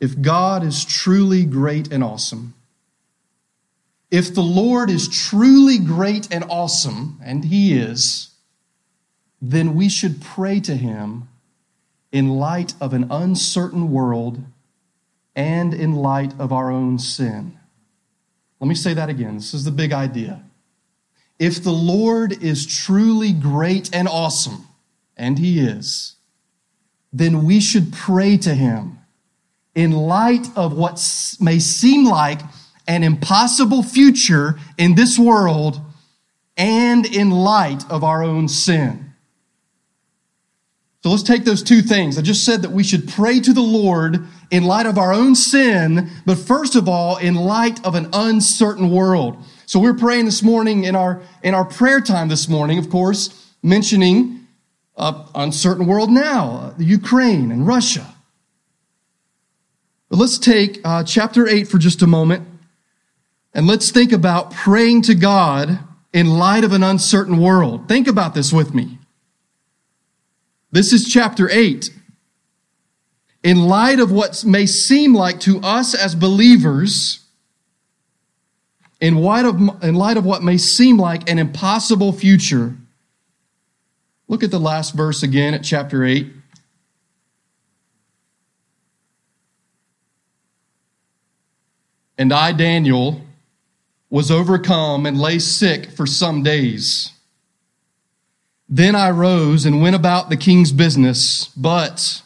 If 0.00 0.20
God 0.20 0.62
is 0.62 0.84
truly 0.84 1.44
great 1.44 1.92
and 1.92 2.02
awesome, 2.02 2.54
if 4.10 4.34
the 4.34 4.42
Lord 4.42 4.88
is 4.88 5.08
truly 5.08 5.78
great 5.78 6.32
and 6.32 6.44
awesome, 6.48 7.20
and 7.22 7.44
He 7.44 7.76
is, 7.76 8.30
then 9.42 9.74
we 9.74 9.88
should 9.88 10.22
pray 10.22 10.60
to 10.60 10.76
Him 10.76 11.28
in 12.12 12.28
light 12.28 12.74
of 12.80 12.92
an 12.92 13.10
uncertain 13.10 13.90
world 13.90 14.42
and 15.34 15.74
in 15.74 15.94
light 15.94 16.32
of 16.38 16.52
our 16.52 16.70
own 16.70 16.98
sin. 16.98 17.58
Let 18.60 18.68
me 18.68 18.74
say 18.74 18.94
that 18.94 19.08
again. 19.08 19.34
This 19.36 19.52
is 19.52 19.64
the 19.64 19.70
big 19.70 19.92
idea. 19.92 20.42
If 21.38 21.62
the 21.62 21.72
Lord 21.72 22.42
is 22.42 22.64
truly 22.64 23.32
great 23.32 23.94
and 23.94 24.08
awesome, 24.08 24.66
and 25.16 25.38
He 25.38 25.60
is, 25.60 26.16
then 27.12 27.44
we 27.44 27.60
should 27.60 27.92
pray 27.92 28.36
to 28.38 28.54
Him 28.54 28.98
in 29.74 29.92
light 29.92 30.48
of 30.56 30.72
what 30.76 30.94
may 31.38 31.58
seem 31.58 32.06
like 32.06 32.40
an 32.88 33.02
impossible 33.02 33.82
future 33.82 34.58
in 34.78 34.94
this 34.94 35.18
world 35.18 35.80
and 36.56 37.04
in 37.04 37.30
light 37.30 37.88
of 37.90 38.02
our 38.02 38.22
own 38.22 38.48
sin. 38.48 39.05
So 41.06 41.10
let's 41.10 41.22
take 41.22 41.44
those 41.44 41.62
two 41.62 41.82
things. 41.82 42.18
I 42.18 42.22
just 42.22 42.44
said 42.44 42.62
that 42.62 42.72
we 42.72 42.82
should 42.82 43.06
pray 43.06 43.38
to 43.38 43.52
the 43.52 43.60
Lord 43.60 44.26
in 44.50 44.64
light 44.64 44.86
of 44.86 44.98
our 44.98 45.12
own 45.12 45.36
sin, 45.36 46.10
but 46.26 46.36
first 46.36 46.74
of 46.74 46.88
all, 46.88 47.16
in 47.18 47.36
light 47.36 47.78
of 47.86 47.94
an 47.94 48.08
uncertain 48.12 48.90
world. 48.90 49.36
So 49.66 49.78
we're 49.78 49.94
praying 49.94 50.24
this 50.24 50.42
morning 50.42 50.82
in 50.82 50.96
our, 50.96 51.22
in 51.44 51.54
our 51.54 51.64
prayer 51.64 52.00
time 52.00 52.26
this 52.26 52.48
morning, 52.48 52.76
of 52.76 52.90
course, 52.90 53.52
mentioning 53.62 54.48
uh, 54.96 55.28
uncertain 55.36 55.86
world 55.86 56.10
now, 56.10 56.74
the 56.76 56.84
Ukraine 56.84 57.52
and 57.52 57.64
Russia. 57.64 58.12
But 60.08 60.18
let's 60.18 60.38
take 60.38 60.80
uh, 60.84 61.04
chapter 61.04 61.46
8 61.46 61.68
for 61.68 61.78
just 61.78 62.02
a 62.02 62.08
moment 62.08 62.48
and 63.54 63.68
let's 63.68 63.92
think 63.92 64.10
about 64.10 64.52
praying 64.52 65.02
to 65.02 65.14
God 65.14 65.78
in 66.12 66.30
light 66.30 66.64
of 66.64 66.72
an 66.72 66.82
uncertain 66.82 67.38
world. 67.38 67.86
Think 67.86 68.08
about 68.08 68.34
this 68.34 68.52
with 68.52 68.74
me. 68.74 68.95
This 70.70 70.92
is 70.92 71.08
chapter 71.08 71.48
8. 71.50 71.90
In 73.42 73.66
light 73.66 74.00
of 74.00 74.10
what 74.10 74.44
may 74.44 74.66
seem 74.66 75.14
like 75.14 75.38
to 75.40 75.60
us 75.60 75.94
as 75.94 76.14
believers, 76.14 77.20
in 79.00 79.16
light 79.16 79.44
of, 79.44 79.60
in 79.82 79.94
light 79.94 80.16
of 80.16 80.24
what 80.24 80.42
may 80.42 80.58
seem 80.58 80.98
like 80.98 81.30
an 81.30 81.38
impossible 81.38 82.12
future, 82.12 82.76
look 84.26 84.42
at 84.42 84.50
the 84.50 84.58
last 84.58 84.94
verse 84.94 85.22
again 85.22 85.54
at 85.54 85.62
chapter 85.62 86.04
8. 86.04 86.32
And 92.18 92.32
I, 92.32 92.52
Daniel, 92.52 93.20
was 94.08 94.30
overcome 94.30 95.06
and 95.06 95.20
lay 95.20 95.38
sick 95.38 95.90
for 95.90 96.06
some 96.06 96.42
days. 96.42 97.12
Then 98.68 98.96
I 98.96 99.10
rose 99.10 99.64
and 99.64 99.80
went 99.80 99.96
about 99.96 100.28
the 100.28 100.36
king's 100.36 100.72
business, 100.72 101.46
but, 101.56 102.22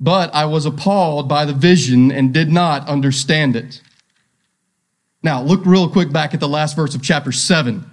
but 0.00 0.34
I 0.34 0.46
was 0.46 0.66
appalled 0.66 1.28
by 1.28 1.44
the 1.44 1.52
vision 1.52 2.10
and 2.10 2.34
did 2.34 2.50
not 2.50 2.88
understand 2.88 3.54
it. 3.54 3.80
Now, 5.22 5.40
look 5.40 5.64
real 5.64 5.88
quick 5.88 6.10
back 6.10 6.34
at 6.34 6.40
the 6.40 6.48
last 6.48 6.74
verse 6.74 6.94
of 6.96 7.02
chapter 7.02 7.30
7. 7.30 7.88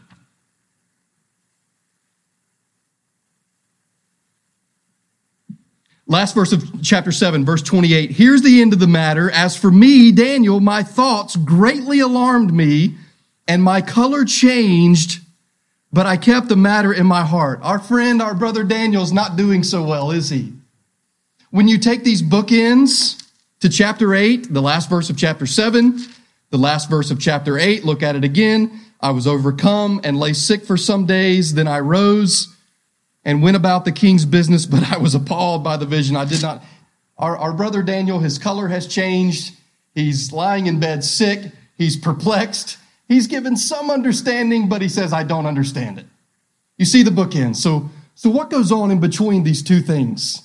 Last 6.08 6.34
verse 6.34 6.52
of 6.52 6.82
chapter 6.82 7.12
7, 7.12 7.46
verse 7.46 7.62
28. 7.62 8.10
Here's 8.10 8.42
the 8.42 8.64
end 8.64 8.74
of 8.74 8.80
the 8.80 8.88
matter. 8.88 9.30
As 9.30 9.56
for 9.56 9.70
me, 9.70 10.12
Daniel, 10.12 10.60
my 10.60 10.82
thoughts 10.82 11.36
greatly 11.36 12.00
alarmed 12.00 12.52
me, 12.52 12.96
and 13.48 13.62
my 13.62 13.82
color 13.82 14.26
changed, 14.26 15.22
but 15.92 16.06
I 16.06 16.18
kept 16.18 16.50
the 16.50 16.56
matter 16.56 16.94
in 16.94 17.08
my 17.08 17.24
heart. 17.24 17.60
Our 17.64 17.80
friend, 17.80 18.22
our 18.22 18.36
brother 18.36 18.64
Daniel's 18.64 19.12
not 19.12 19.36
doing 19.36 19.64
so 19.64 19.84
well, 19.84 20.12
is 20.12 20.30
he? 20.30 20.54
When 21.52 21.68
you 21.68 21.78
take 21.78 22.04
these 22.04 22.22
bookends 22.22 23.24
to 23.62 23.70
chapter 23.70 24.14
8, 24.14 24.54
the 24.54 24.62
last 24.62 24.90
verse 24.90 25.10
of 25.10 25.18
chapter 25.18 25.48
7, 25.48 26.00
the 26.52 26.58
last 26.58 26.90
verse 26.90 27.10
of 27.12 27.20
chapter 27.20 27.58
8, 27.58 27.86
look 27.86 28.04
at 28.04 28.16
it 28.16 28.24
again. 28.24 28.80
I 29.02 29.12
was 29.12 29.26
overcome 29.26 30.02
and 30.04 30.20
lay 30.20 30.34
sick 30.34 30.66
for 30.66 30.78
some 30.78 31.06
days. 31.06 31.54
Then 31.54 31.68
I 31.68 31.80
rose 31.80 32.56
and 33.24 33.42
went 33.42 33.58
about 33.58 33.86
the 33.86 33.92
king's 33.92 34.26
business, 34.26 34.66
but 34.66 34.92
I 34.92 34.98
was 34.98 35.16
appalled 35.16 35.64
by 35.64 35.78
the 35.78 35.86
vision. 35.86 36.16
I 36.16 36.26
did 36.26 36.42
not. 36.42 36.64
Our, 37.18 37.38
our 37.38 37.54
brother 37.54 37.82
Daniel, 37.82 38.20
his 38.20 38.38
color 38.38 38.68
has 38.68 38.88
changed. 38.88 39.56
He's 39.96 40.32
lying 40.32 40.68
in 40.68 40.80
bed 40.80 41.04
sick. 41.04 41.52
He's 41.78 41.98
perplexed. 41.98 42.78
He's 43.10 43.26
given 43.26 43.58
some 43.58 43.90
understanding, 43.90 44.70
but 44.70 44.84
he 44.84 44.88
says, 44.88 45.12
I 45.12 45.24
don't 45.24 45.48
understand 45.48 45.98
it. 45.98 46.06
You 46.78 46.86
see 46.86 47.02
the 47.02 47.10
bookend. 47.10 47.56
So, 47.56 47.90
so 48.14 48.30
what 48.30 48.52
goes 48.52 48.72
on 48.72 48.92
in 48.92 49.00
between 49.00 49.44
these 49.44 49.64
two 49.64 49.82
things 49.82 50.44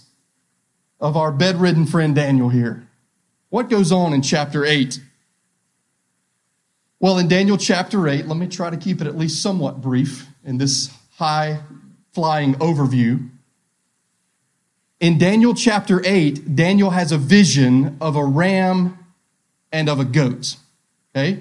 of 0.99 1.15
our 1.15 1.31
bedridden 1.31 1.85
friend 1.85 2.15
Daniel 2.15 2.49
here? 2.49 2.89
What 3.51 3.69
goes 3.69 3.93
on 3.93 4.15
in 4.15 4.23
chapter 4.23 4.65
8? 4.65 4.99
Well, 7.01 7.19
in 7.19 7.29
Daniel 7.29 7.59
chapter 7.59 8.09
8, 8.09 8.27
let 8.27 8.39
me 8.39 8.49
try 8.49 8.71
to 8.71 8.79
keep 8.79 9.03
it 9.03 9.07
at 9.07 9.17
least 9.17 9.43
somewhat 9.43 9.83
brief 9.83 10.27
in 10.43 10.57
this 10.57 10.91
high 11.17 11.61
flying 12.13 12.55
overview. 12.55 13.29
In 15.01 15.19
Daniel 15.19 15.53
chapter 15.53 16.01
8, 16.03 16.57
Daniel 16.57 16.91
has 16.91 17.13
a 17.13 17.19
vision 17.19 17.99
of 18.01 18.17
a 18.17 18.25
ram 18.25 18.99
and 19.71 19.91
of 19.91 20.01
a 20.01 20.05
goat. 20.07 20.57
Okay? 21.15 21.41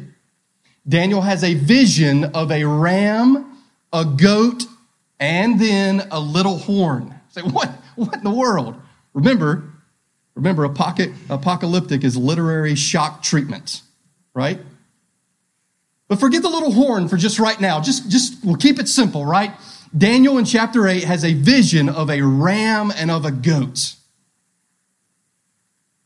Daniel 0.88 1.22
has 1.22 1.44
a 1.44 1.54
vision 1.54 2.25
of 2.25 2.52
a 2.52 2.66
ram, 2.66 3.58
a 3.92 4.04
goat, 4.04 4.63
and 5.20 5.60
then 5.60 6.08
a 6.12 6.20
little 6.20 6.58
horn. 6.58 7.16
Say, 7.30 7.42
what, 7.42 7.70
what 7.96 8.16
in 8.16 8.24
the 8.24 8.32
world? 8.32 8.75
Remember, 9.13 9.63
remember, 10.36 10.66
apocalyptic 10.66 12.04
is 12.04 12.18
literary 12.18 12.75
shock 12.75 13.24
treatment, 13.24 13.82
right? 14.34 14.60
But 16.08 16.20
forget 16.20 16.42
the 16.42 16.50
little 16.50 16.72
horn 16.72 17.08
for 17.08 17.18
just 17.18 17.40
right 17.40 17.60
now. 17.60 17.80
Just, 17.80 18.12
just, 18.12 18.44
we'll 18.44 18.58
keep 18.58 18.80
it 18.80 18.90
simple, 18.90 19.25
right? 19.25 19.52
Daniel 19.98 20.38
in 20.38 20.46
chapter 20.46 20.88
8 20.88 21.04
has 21.06 21.24
a 21.24 21.34
vision 21.34 21.88
of 21.88 22.10
a 22.10 22.22
ram 22.22 22.92
and 22.96 23.10
of 23.10 23.25
a 23.25 23.32
goat. 23.32 23.96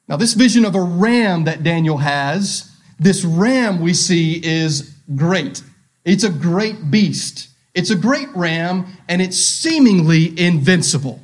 Now, 0.08 0.16
this 0.16 0.34
vision 0.34 0.66
of 0.66 0.76
a 0.76 0.82
ram 0.82 1.46
that 1.46 1.64
Daniel 1.64 1.98
has, 1.98 2.67
this 3.00 3.24
ram 3.24 3.80
we 3.80 3.94
see 3.94 4.44
is 4.44 4.94
great. 5.16 5.64
It's 6.06 6.24
a 6.24 6.30
great 6.30 6.90
beast. 6.90 7.50
It's 7.74 7.90
a 7.92 7.96
great 7.96 8.30
ram, 8.36 8.88
and 9.08 9.22
it's 9.22 9.38
seemingly 9.38 10.38
invincible. 10.40 11.22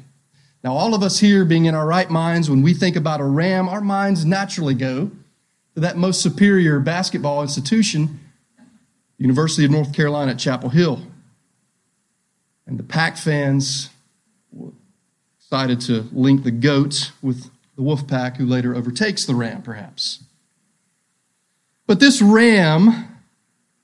Now, 0.63 0.74
all 0.74 0.94
of 0.94 1.03
us 1.03 1.20
here 1.20 1.46
being 1.46 1.65
in 1.65 1.75
our 1.75 1.86
right 1.86 2.10
minds, 2.10 2.50
when 2.50 2.62
we 2.62 2.74
think 2.74 2.96
about 2.96 3.20
a 3.20 3.25
ram, 3.25 3.68
our 3.68 3.82
minds 3.82 4.24
naturally 4.24 4.75
go 4.75 5.12
to 5.74 5.80
that 5.82 5.98
most 5.98 6.22
superior 6.22 6.80
basketball 6.80 7.42
institution, 7.42 8.20
University 9.18 9.65
of 9.65 9.72
North 9.72 9.94
Carolina 9.94 10.32
at 10.32 10.39
Chapel 10.39 10.70
Hill. 10.70 11.01
And 12.68 12.77
the 12.77 12.84
Pack 12.84 13.18
fans 13.18 13.89
decided 15.39 15.82
to 15.82 16.08
link 16.12 16.44
the 16.44 16.51
goat 16.51 17.12
with 17.22 17.50
the 17.75 17.82
wolf 17.82 18.08
pack, 18.08 18.38
who 18.38 18.46
later 18.46 18.75
overtakes 18.75 19.25
the 19.25 19.34
ram, 19.36 19.63
perhaps. 19.63 20.24
But 21.94 22.00
this 22.00 22.24
ram, 22.24 23.06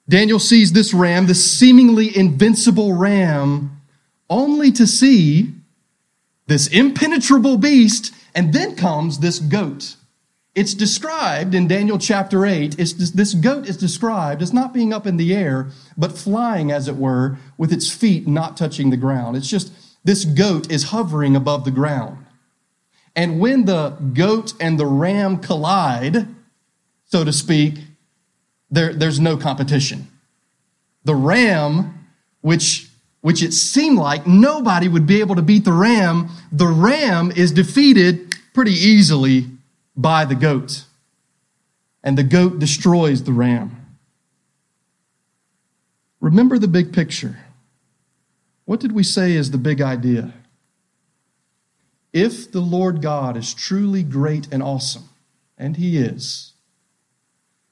Daniel 0.10 0.40
sees 0.40 0.74
this 0.74 0.96
ram, 0.96 1.28
this 1.28 1.46
seemingly 1.46 2.18
invincible 2.18 2.94
ram, 2.94 3.84
only 4.32 4.72
to 4.72 4.88
see 4.88 5.54
this 6.48 6.66
impenetrable 6.66 7.60
beast, 7.60 8.12
and 8.34 8.52
then 8.52 8.76
comes 8.76 9.20
this 9.20 9.38
goat. 9.38 9.96
It's 10.56 10.74
described 10.74 11.54
in 11.54 11.68
Daniel 11.68 12.00
chapter 12.00 12.48
8, 12.48 12.78
this 12.78 13.36
goat 13.36 13.70
is 13.70 13.78
described 13.78 14.42
as 14.42 14.52
not 14.52 14.74
being 14.74 14.92
up 14.92 15.06
in 15.06 15.18
the 15.18 15.36
air, 15.36 15.68
but 15.96 16.18
flying, 16.18 16.72
as 16.72 16.88
it 16.88 16.96
were, 16.96 17.38
with 17.60 17.72
its 17.72 17.92
feet 17.92 18.28
not 18.28 18.58
touching 18.58 18.90
the 18.90 18.98
ground. 18.98 19.38
It's 19.38 19.48
just 19.48 19.72
this 20.04 20.26
goat 20.26 20.72
is 20.72 20.86
hovering 20.86 21.36
above 21.36 21.64
the 21.64 21.70
ground. 21.70 22.26
And 23.16 23.40
when 23.40 23.66
the 23.66 23.92
goat 23.92 24.56
and 24.60 24.80
the 24.80 24.88
ram 24.88 25.38
collide, 25.38 26.26
so 27.06 27.24
to 27.24 27.32
speak, 27.32 27.82
there, 28.72 28.94
there's 28.94 29.20
no 29.20 29.38
competition. 29.38 30.08
The 31.04 31.16
ram, 31.16 32.08
which, 32.42 32.90
which 33.22 33.42
it 33.42 33.54
seemed 33.54 33.98
like 33.98 34.28
nobody 34.28 34.88
would 34.88 35.08
be 35.08 35.20
able 35.20 35.36
to 35.36 35.42
beat 35.42 35.66
the 35.66 35.74
ram, 35.74 36.30
the 36.52 36.68
ram 36.68 37.32
is 37.32 37.52
defeated 37.52 38.36
pretty 38.54 38.74
easily 38.74 39.48
by 39.96 40.26
the 40.26 40.36
goat, 40.36 40.86
and 42.04 42.18
the 42.18 42.24
goat 42.24 42.60
destroys 42.60 43.24
the 43.24 43.34
ram. 43.34 43.76
Remember 46.22 46.60
the 46.60 46.68
big 46.68 46.94
picture. 46.94 47.38
What 48.66 48.80
did 48.80 48.92
we 48.92 49.04
say 49.04 49.34
is 49.34 49.52
the 49.52 49.58
big 49.58 49.82
idea? 49.82 50.34
If 52.14 52.52
the 52.52 52.60
Lord 52.60 53.02
God 53.02 53.38
is 53.38 53.54
truly 53.54 54.04
great 54.04 54.52
and 54.52 54.62
awesome, 54.62 55.10
and 55.58 55.78
He 55.78 55.98
is, 55.98 56.49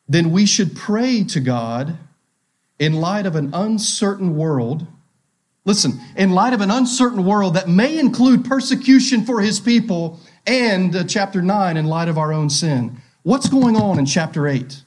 then 0.08 0.32
we 0.32 0.46
should 0.46 0.76
pray 0.76 1.24
to 1.26 1.40
God 1.40 1.98
in 2.80 2.94
light 2.94 3.26
of 3.26 3.36
an 3.36 3.54
uncertain 3.54 4.36
world. 4.36 4.88
Listen, 5.66 6.00
in 6.16 6.32
light 6.32 6.54
of 6.54 6.62
an 6.62 6.72
uncertain 6.72 7.26
world 7.26 7.56
that 7.56 7.68
may 7.68 7.98
include 7.98 8.46
persecution 8.46 9.26
for 9.26 9.42
His 9.42 9.60
people 9.60 10.20
and 10.46 10.96
uh, 10.96 11.04
chapter 11.04 11.42
9 11.42 11.76
in 11.76 11.86
light 11.86 12.08
of 12.08 12.18
our 12.18 12.32
own 12.32 12.50
sin. 12.50 13.02
What's 13.24 13.50
going 13.50 13.76
on 13.76 14.00
in 14.00 14.06
chapter 14.06 14.48
8? 14.48 14.84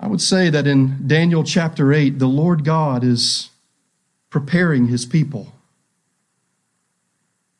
I 0.00 0.06
would 0.06 0.22
say 0.22 0.48
that 0.48 0.66
in 0.66 1.06
Daniel 1.06 1.44
chapter 1.44 1.92
8, 1.92 2.18
the 2.18 2.28
Lord 2.28 2.64
God 2.64 3.04
is 3.04 3.50
preparing 4.30 4.86
his 4.86 5.04
people. 5.04 5.52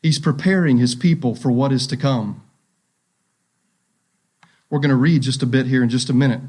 He's 0.02 0.18
preparing 0.18 0.78
his 0.78 0.94
people 0.94 1.34
for 1.34 1.50
what 1.50 1.72
is 1.72 1.86
to 1.88 1.96
come. 1.96 2.42
We're 4.70 4.80
going 4.80 4.90
to 4.90 4.96
read 4.96 5.22
just 5.22 5.42
a 5.42 5.46
bit 5.46 5.66
here 5.66 5.82
in 5.82 5.88
just 5.88 6.10
a 6.10 6.12
minute. 6.12 6.40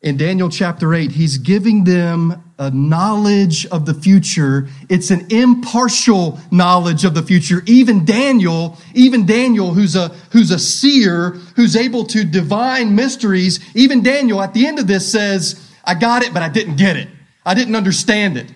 In 0.00 0.16
Daniel 0.16 0.48
chapter 0.48 0.94
8, 0.94 1.10
he's 1.10 1.38
giving 1.38 1.82
them 1.82 2.42
a 2.56 2.70
knowledge 2.70 3.66
of 3.66 3.84
the 3.84 3.94
future. 3.94 4.68
It's 4.88 5.10
an 5.10 5.26
impartial 5.30 6.38
knowledge 6.52 7.04
of 7.04 7.14
the 7.14 7.22
future. 7.22 7.62
Even 7.66 8.04
Daniel, 8.04 8.78
even 8.94 9.26
Daniel, 9.26 9.74
who's 9.74 9.96
a, 9.96 10.08
who's 10.30 10.52
a 10.52 10.58
seer, 10.58 11.30
who's 11.56 11.74
able 11.74 12.04
to 12.06 12.24
divine 12.24 12.94
mysteries, 12.94 13.58
even 13.74 14.02
Daniel 14.02 14.40
at 14.40 14.54
the 14.54 14.68
end 14.68 14.78
of 14.78 14.86
this 14.86 15.10
says, 15.10 15.68
I 15.84 15.94
got 15.94 16.22
it, 16.22 16.32
but 16.32 16.42
I 16.42 16.48
didn't 16.48 16.76
get 16.76 16.96
it. 16.96 17.08
I 17.44 17.54
didn't 17.54 17.74
understand 17.74 18.36
it. 18.36 18.52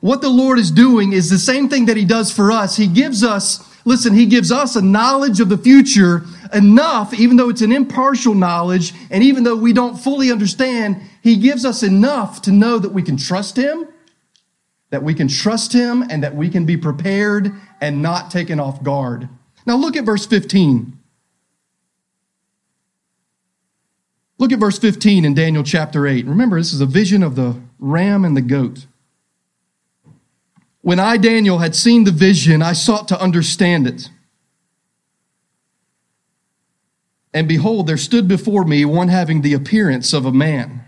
What 0.00 0.22
the 0.22 0.30
Lord 0.30 0.58
is 0.58 0.72
doing 0.72 1.12
is 1.12 1.30
the 1.30 1.38
same 1.38 1.68
thing 1.68 1.86
that 1.86 1.96
he 1.96 2.04
does 2.04 2.32
for 2.32 2.50
us. 2.50 2.76
He 2.76 2.88
gives 2.88 3.22
us, 3.22 3.64
listen, 3.84 4.12
he 4.12 4.26
gives 4.26 4.50
us 4.50 4.74
a 4.74 4.82
knowledge 4.82 5.38
of 5.40 5.50
the 5.50 5.58
future 5.58 6.24
enough, 6.52 7.14
even 7.14 7.36
though 7.36 7.48
it's 7.48 7.62
an 7.62 7.72
impartial 7.72 8.34
knowledge, 8.34 8.92
and 9.10 9.22
even 9.22 9.44
though 9.44 9.56
we 9.56 9.72
don't 9.72 9.96
fully 9.96 10.30
understand, 10.30 11.00
he 11.22 11.36
gives 11.36 11.64
us 11.64 11.82
enough 11.82 12.42
to 12.42 12.52
know 12.52 12.78
that 12.78 12.90
we 12.90 13.02
can 13.02 13.16
trust 13.16 13.56
him, 13.56 13.86
that 14.90 15.02
we 15.02 15.14
can 15.14 15.28
trust 15.28 15.72
him, 15.72 16.02
and 16.10 16.22
that 16.22 16.34
we 16.34 16.48
can 16.48 16.66
be 16.66 16.76
prepared 16.76 17.52
and 17.80 18.02
not 18.02 18.30
taken 18.30 18.58
off 18.60 18.82
guard. 18.82 19.28
Now 19.66 19.76
look 19.76 19.96
at 19.96 20.04
verse 20.04 20.26
15. 20.26 20.98
Look 24.38 24.52
at 24.52 24.58
verse 24.58 24.78
15 24.78 25.26
in 25.26 25.34
Daniel 25.34 25.62
chapter 25.62 26.06
8. 26.06 26.26
Remember, 26.26 26.58
this 26.58 26.72
is 26.72 26.80
a 26.80 26.86
vision 26.86 27.22
of 27.22 27.36
the 27.36 27.60
ram 27.78 28.24
and 28.24 28.36
the 28.36 28.40
goat. 28.40 28.86
When 30.80 30.98
I, 30.98 31.18
Daniel, 31.18 31.58
had 31.58 31.76
seen 31.76 32.04
the 32.04 32.10
vision, 32.10 32.62
I 32.62 32.72
sought 32.72 33.06
to 33.08 33.20
understand 33.20 33.86
it. 33.86 34.08
And 37.32 37.46
behold, 37.46 37.86
there 37.86 37.96
stood 37.96 38.26
before 38.26 38.64
me 38.64 38.84
one 38.84 39.08
having 39.08 39.42
the 39.42 39.54
appearance 39.54 40.12
of 40.12 40.26
a 40.26 40.32
man. 40.32 40.84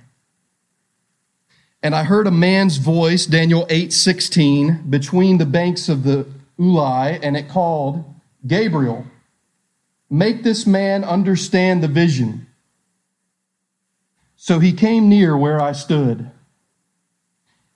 And 1.83 1.95
I 1.95 2.05
heard 2.05 2.27
a 2.27 2.33
man's 2.33 2.77
voice, 2.77 3.27
Daniel 3.27 3.67
8 3.69 3.93
16, 3.93 4.85
between 4.89 5.39
the 5.39 5.47
banks 5.47 5.89
of 5.89 6.05
the 6.05 6.27
Ulai, 6.59 7.19
and 7.23 7.37
it 7.37 7.49
called, 7.49 8.05
Gabriel, 8.47 9.07
make 10.09 10.43
this 10.43 10.67
man 10.67 11.05
understand 11.05 11.83
the 11.83 11.89
vision. 11.89 12.47
So 14.37 14.59
he 14.59 14.73
came 14.73 15.09
near 15.09 15.37
where 15.37 15.61
I 15.61 15.73
stood. 15.73 16.31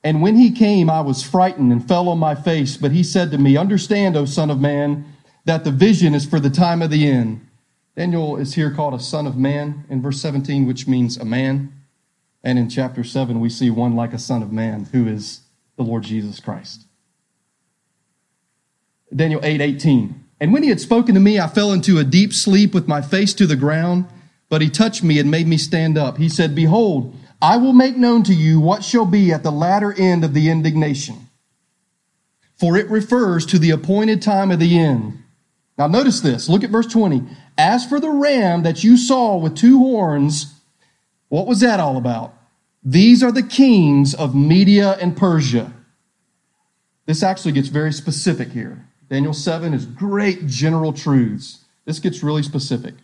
And 0.02 0.22
when 0.22 0.36
he 0.36 0.52
came, 0.52 0.88
I 0.90 1.00
was 1.00 1.22
frightened 1.22 1.72
and 1.72 1.86
fell 1.86 2.08
on 2.08 2.18
my 2.18 2.34
face. 2.34 2.76
But 2.76 2.92
he 2.92 3.02
said 3.02 3.30
to 3.32 3.38
me, 3.38 3.56
Understand, 3.56 4.16
O 4.16 4.24
Son 4.24 4.50
of 4.50 4.60
Man, 4.60 5.04
that 5.44 5.64
the 5.64 5.70
vision 5.72 6.14
is 6.14 6.26
for 6.26 6.38
the 6.38 6.50
time 6.50 6.82
of 6.82 6.90
the 6.90 7.08
end. 7.08 7.45
Daniel 7.96 8.36
is 8.36 8.54
here 8.54 8.70
called 8.70 8.92
a 8.92 9.00
son 9.00 9.26
of 9.26 9.36
man 9.36 9.84
in 9.88 10.02
verse 10.02 10.20
17, 10.20 10.66
which 10.66 10.86
means 10.86 11.16
a 11.16 11.24
man. 11.24 11.72
And 12.44 12.58
in 12.58 12.68
chapter 12.68 13.02
7, 13.02 13.40
we 13.40 13.48
see 13.48 13.70
one 13.70 13.96
like 13.96 14.12
a 14.12 14.18
son 14.18 14.42
of 14.42 14.52
man, 14.52 14.84
who 14.92 15.08
is 15.08 15.40
the 15.76 15.82
Lord 15.82 16.02
Jesus 16.02 16.38
Christ. 16.38 16.86
Daniel 19.14 19.40
8 19.42 19.60
18. 19.60 20.24
And 20.38 20.52
when 20.52 20.62
he 20.62 20.68
had 20.68 20.80
spoken 20.80 21.14
to 21.14 21.20
me, 21.20 21.40
I 21.40 21.48
fell 21.48 21.72
into 21.72 21.98
a 21.98 22.04
deep 22.04 22.34
sleep 22.34 22.74
with 22.74 22.86
my 22.86 23.00
face 23.00 23.32
to 23.34 23.46
the 23.46 23.56
ground, 23.56 24.06
but 24.50 24.60
he 24.60 24.68
touched 24.68 25.02
me 25.02 25.18
and 25.18 25.30
made 25.30 25.46
me 25.46 25.56
stand 25.56 25.96
up. 25.96 26.18
He 26.18 26.28
said, 26.28 26.54
Behold, 26.54 27.16
I 27.40 27.56
will 27.56 27.72
make 27.72 27.96
known 27.96 28.22
to 28.24 28.34
you 28.34 28.60
what 28.60 28.84
shall 28.84 29.06
be 29.06 29.32
at 29.32 29.42
the 29.42 29.50
latter 29.50 29.94
end 29.94 30.24
of 30.24 30.34
the 30.34 30.50
indignation. 30.50 31.28
For 32.58 32.76
it 32.76 32.90
refers 32.90 33.46
to 33.46 33.58
the 33.58 33.70
appointed 33.70 34.20
time 34.20 34.50
of 34.50 34.58
the 34.58 34.78
end. 34.78 35.22
Now 35.78 35.86
notice 35.86 36.20
this. 36.20 36.48
Look 36.48 36.64
at 36.64 36.70
verse 36.70 36.86
20. 36.86 37.22
As 37.58 37.86
for 37.86 38.00
the 38.00 38.10
ram 38.10 38.62
that 38.62 38.82
you 38.82 38.96
saw 38.96 39.36
with 39.36 39.56
two 39.56 39.78
horns, 39.78 40.54
what 41.28 41.46
was 41.46 41.60
that 41.60 41.80
all 41.80 41.96
about? 41.96 42.34
These 42.82 43.22
are 43.22 43.32
the 43.32 43.42
kings 43.42 44.14
of 44.14 44.34
Media 44.34 44.92
and 45.00 45.16
Persia. 45.16 45.72
This 47.04 47.22
actually 47.22 47.52
gets 47.52 47.68
very 47.68 47.92
specific 47.92 48.50
here. 48.50 48.86
Daniel 49.08 49.32
7 49.32 49.74
is 49.74 49.86
great 49.86 50.46
general 50.46 50.92
truths. 50.92 51.64
This 51.84 51.98
gets 51.98 52.22
really 52.22 52.42
specific. 52.42 52.94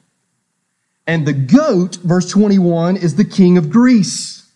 And 1.06 1.26
the 1.26 1.32
goat, 1.32 1.96
verse 1.96 2.30
21, 2.30 2.96
is 2.96 3.16
the 3.16 3.24
king 3.24 3.58
of 3.58 3.70
Greece. 3.70 4.50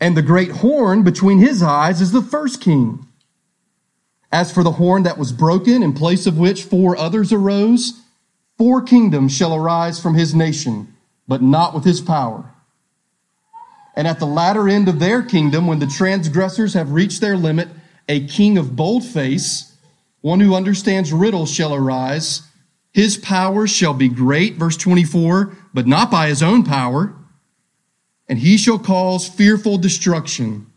And 0.00 0.16
the 0.16 0.22
great 0.22 0.50
horn 0.50 1.02
between 1.02 1.38
his 1.38 1.62
eyes 1.62 2.00
is 2.00 2.12
the 2.12 2.22
first 2.22 2.60
king. 2.60 3.06
As 4.32 4.52
for 4.52 4.62
the 4.62 4.72
horn 4.72 5.02
that 5.04 5.18
was 5.18 5.32
broken, 5.32 5.82
in 5.82 5.92
place 5.92 6.26
of 6.26 6.38
which 6.38 6.64
four 6.64 6.96
others 6.96 7.32
arose, 7.32 8.00
Four 8.60 8.82
kingdoms 8.82 9.34
shall 9.34 9.54
arise 9.54 9.98
from 9.98 10.12
his 10.12 10.34
nation, 10.34 10.94
but 11.26 11.40
not 11.40 11.72
with 11.72 11.82
his 11.84 12.02
power. 12.02 12.52
And 13.96 14.06
at 14.06 14.18
the 14.18 14.26
latter 14.26 14.68
end 14.68 14.86
of 14.86 14.98
their 14.98 15.22
kingdom, 15.22 15.66
when 15.66 15.78
the 15.78 15.86
transgressors 15.86 16.74
have 16.74 16.92
reached 16.92 17.22
their 17.22 17.38
limit, 17.38 17.68
a 18.06 18.26
king 18.26 18.58
of 18.58 18.76
bold 18.76 19.02
face, 19.02 19.74
one 20.20 20.40
who 20.40 20.54
understands 20.54 21.10
riddles, 21.10 21.50
shall 21.50 21.74
arise. 21.74 22.42
His 22.92 23.16
power 23.16 23.66
shall 23.66 23.94
be 23.94 24.10
great, 24.10 24.56
verse 24.56 24.76
24, 24.76 25.56
but 25.72 25.86
not 25.86 26.10
by 26.10 26.28
his 26.28 26.42
own 26.42 26.62
power. 26.62 27.14
And 28.28 28.40
he 28.40 28.58
shall 28.58 28.78
cause 28.78 29.26
fearful 29.26 29.78
destruction, 29.78 30.69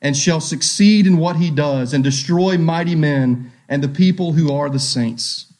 and 0.00 0.16
shall 0.16 0.40
succeed 0.40 1.06
in 1.06 1.16
what 1.16 1.36
he 1.36 1.50
does, 1.50 1.92
and 1.92 2.04
destroy 2.04 2.56
mighty 2.56 2.94
men 2.94 3.52
and 3.68 3.82
the 3.82 3.88
people 3.88 4.32
who 4.32 4.52
are 4.52 4.70
the 4.70 4.78
saints. 4.78 5.52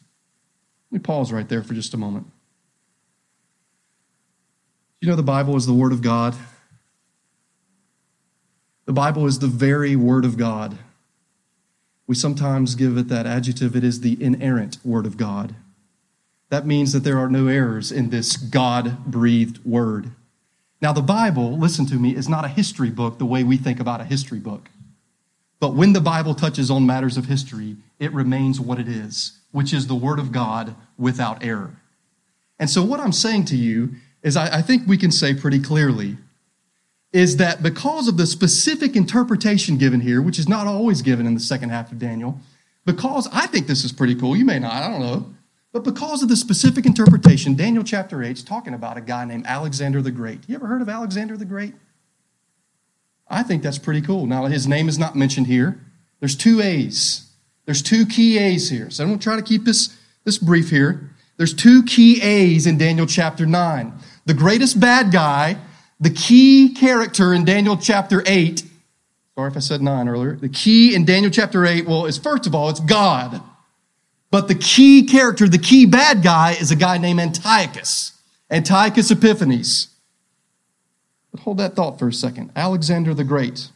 Let 0.91 1.01
me 1.01 1.03
pause 1.03 1.33
right 1.33 1.49
there 1.49 1.63
for 1.63 1.75
just 1.75 1.95
a 1.95 1.99
moment. 1.99 2.27
You 5.01 5.09
know, 5.09 5.17
the 5.17 5.23
Bible 5.23 5.57
is 5.57 5.67
the 5.67 5.75
Word 5.75 5.93
of 5.93 6.03
God. 6.03 6.35
The 8.87 8.93
Bible 8.93 9.27
is 9.27 9.39
the 9.39 9.47
very 9.47 9.97
Word 9.97 10.25
of 10.25 10.37
God. 10.37 10.79
We 12.07 12.15
sometimes 12.15 12.75
give 12.75 12.97
it 12.97 13.09
that 13.09 13.27
adjective, 13.27 13.77
it 13.77 13.85
is 13.85 14.01
the 14.01 14.23
inerrant 14.23 14.79
Word 14.83 15.05
of 15.05 15.17
God. 15.17 15.55
That 16.49 16.67
means 16.67 16.93
that 16.95 17.01
there 17.01 17.19
are 17.19 17.29
no 17.29 17.49
errors 17.49 17.93
in 17.93 18.09
this 18.09 18.37
God 18.37 19.05
breathed 19.05 19.63
Word. 19.65 20.13
Now, 20.81 20.93
the 20.93 21.03
Bible, 21.03 21.59
listen 21.59 21.87
to 21.87 21.95
me, 21.95 22.15
is 22.15 22.29
not 22.29 22.45
a 22.45 22.49
history 22.49 22.91
book 22.91 23.19
the 23.19 23.27
way 23.27 23.43
we 23.43 23.57
think 23.57 23.81
about 23.81 24.01
a 24.01 24.05
history 24.05 24.39
book. 24.39 24.71
But 25.61 25.75
when 25.75 25.93
the 25.93 26.01
Bible 26.01 26.35
touches 26.35 26.71
on 26.71 26.87
matters 26.87 27.17
of 27.17 27.27
history, 27.27 27.77
it 27.99 28.13
remains 28.13 28.61
what 28.61 28.79
it 28.79 28.89
is 28.89 29.39
which 29.53 29.73
is 29.73 29.87
the 29.87 29.95
Word 29.95 30.19
of 30.19 30.33
God 30.33 30.75
without 30.97 31.43
error. 31.43 31.81
And 32.59 32.69
so, 32.69 32.83
what 32.83 33.01
I'm 33.01 33.13
saying 33.13 33.47
to 33.47 33.57
you 33.57 33.95
is, 34.23 34.37
I, 34.37 34.59
I, 34.59 34.63
think 34.63 34.87
we 34.87 34.97
can 34.97 35.13
say 35.13 35.35
pretty 35.35 35.61
clearly, 35.61 36.19
is 37.13 37.37
that 37.37 37.63
because 37.63 38.09
of 38.09 38.17
the 38.17 38.27
specific 38.27 38.97
interpretation 38.97 39.79
given 39.79 40.01
here, 40.01 40.21
which 40.21 40.39
is 40.39 40.49
not 40.49 40.67
always 40.67 41.03
given 41.03 41.27
in 41.27 41.35
the 41.35 41.41
second 41.41 41.71
half 41.71 41.93
of 41.93 41.99
Daniel, 41.99 42.41
because 42.85 43.29
I 43.33 43.47
think 43.47 43.67
this 43.67 43.85
is 43.85 43.93
pretty 43.93 44.15
cool, 44.15 44.37
you 44.37 44.45
may 44.45 44.59
not, 44.59 44.73
I 44.73 44.89
don't 44.89 45.01
know, 45.01 45.35
but 45.73 45.85
because 45.85 46.23
of 46.23 46.29
the 46.29 46.37
specific 46.37 46.87
interpretation, 46.87 47.55
Daniel 47.55 47.85
chapter 47.85 48.23
8 48.23 48.31
is 48.31 48.43
talking 48.43 48.75
about 48.75 48.97
a 48.97 49.01
guy 49.01 49.25
named 49.25 49.47
Alexander 49.47 50.01
the 50.01 50.11
Great. 50.11 50.41
You 50.49 50.55
ever 50.55 50.67
heard 50.67 50.81
of 50.81 50.89
Alexander 50.89 51.37
the 51.37 51.45
Great? 51.45 51.75
I 53.29 53.43
think 53.43 53.63
that's 53.63 53.79
pretty 53.79 54.01
cool. 54.01 54.27
Now, 54.27 54.47
his 54.47 54.67
name 54.67 54.89
is 54.89 54.99
not 54.99 55.15
mentioned 55.15 55.47
here. 55.47 55.81
There's 56.21 56.37
two 56.37 56.61
A's. 56.61 57.31
There's 57.67 57.83
two 57.83 58.07
key 58.07 58.39
A's 58.39 58.71
here. 58.71 58.89
So 58.89 59.05
I'm 59.05 59.11
going 59.11 59.19
to 59.19 59.23
try 59.23 59.37
to 59.37 59.43
keep 59.43 59.65
this, 59.65 59.95
this 60.25 60.39
brief 60.39 60.71
here. 60.71 61.11
There's 61.37 61.53
two 61.53 61.83
key 61.85 62.23
A's 62.23 62.67
in 62.67 62.79
Daniel 62.79 63.07
chapter 63.07 63.45
9. 63.45 63.93
The 64.25 64.35
greatest 64.35 64.81
bad 64.81 65.13
guy, 65.13 65.59
the 66.01 66.11
key 66.11 66.75
character 66.75 67.35
in 67.35 67.45
Daniel 67.45 67.77
chapter 67.77 68.23
8. 68.27 68.65
Sorry 69.35 69.51
if 69.51 69.57
I 69.57 69.61
said 69.61 69.83
9 69.83 70.09
earlier. 70.09 70.37
The 70.37 70.49
key 70.49 70.95
in 70.95 71.05
Daniel 71.05 71.31
chapter 71.31 71.65
8, 71.67 71.87
well, 71.87 72.07
is 72.07 72.17
first 72.17 72.47
of 72.47 72.55
all, 72.55 72.71
it's 72.71 72.81
God. 72.81 73.43
But 74.31 74.49
the 74.49 74.55
key 74.55 75.05
character, 75.05 75.49
the 75.49 75.59
key 75.59 75.87
bad 75.87 76.23
guy, 76.23 76.53
is 76.53 76.71
a 76.71 76.77
guy 76.77 76.99
named 76.99 77.21
Antiochus. 77.21 78.13
Antiochus 78.51 79.11
Epiphanes. 79.11 79.89
But 81.31 81.41
hold 81.41 81.59
that 81.59 81.75
thought 81.75 81.99
for 81.99 82.09
a 82.09 82.13
second. 82.13 82.51
Alexander 82.55 83.15
the 83.15 83.25
Great. 83.25 83.71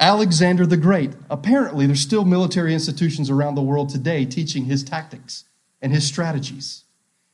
Alexander 0.00 0.64
the 0.64 0.76
Great. 0.76 1.12
Apparently, 1.28 1.86
there's 1.86 2.00
still 2.00 2.24
military 2.24 2.72
institutions 2.72 3.30
around 3.30 3.56
the 3.56 3.62
world 3.62 3.88
today 3.88 4.24
teaching 4.24 4.64
his 4.64 4.84
tactics 4.84 5.44
and 5.82 5.92
his 5.92 6.06
strategies. 6.06 6.84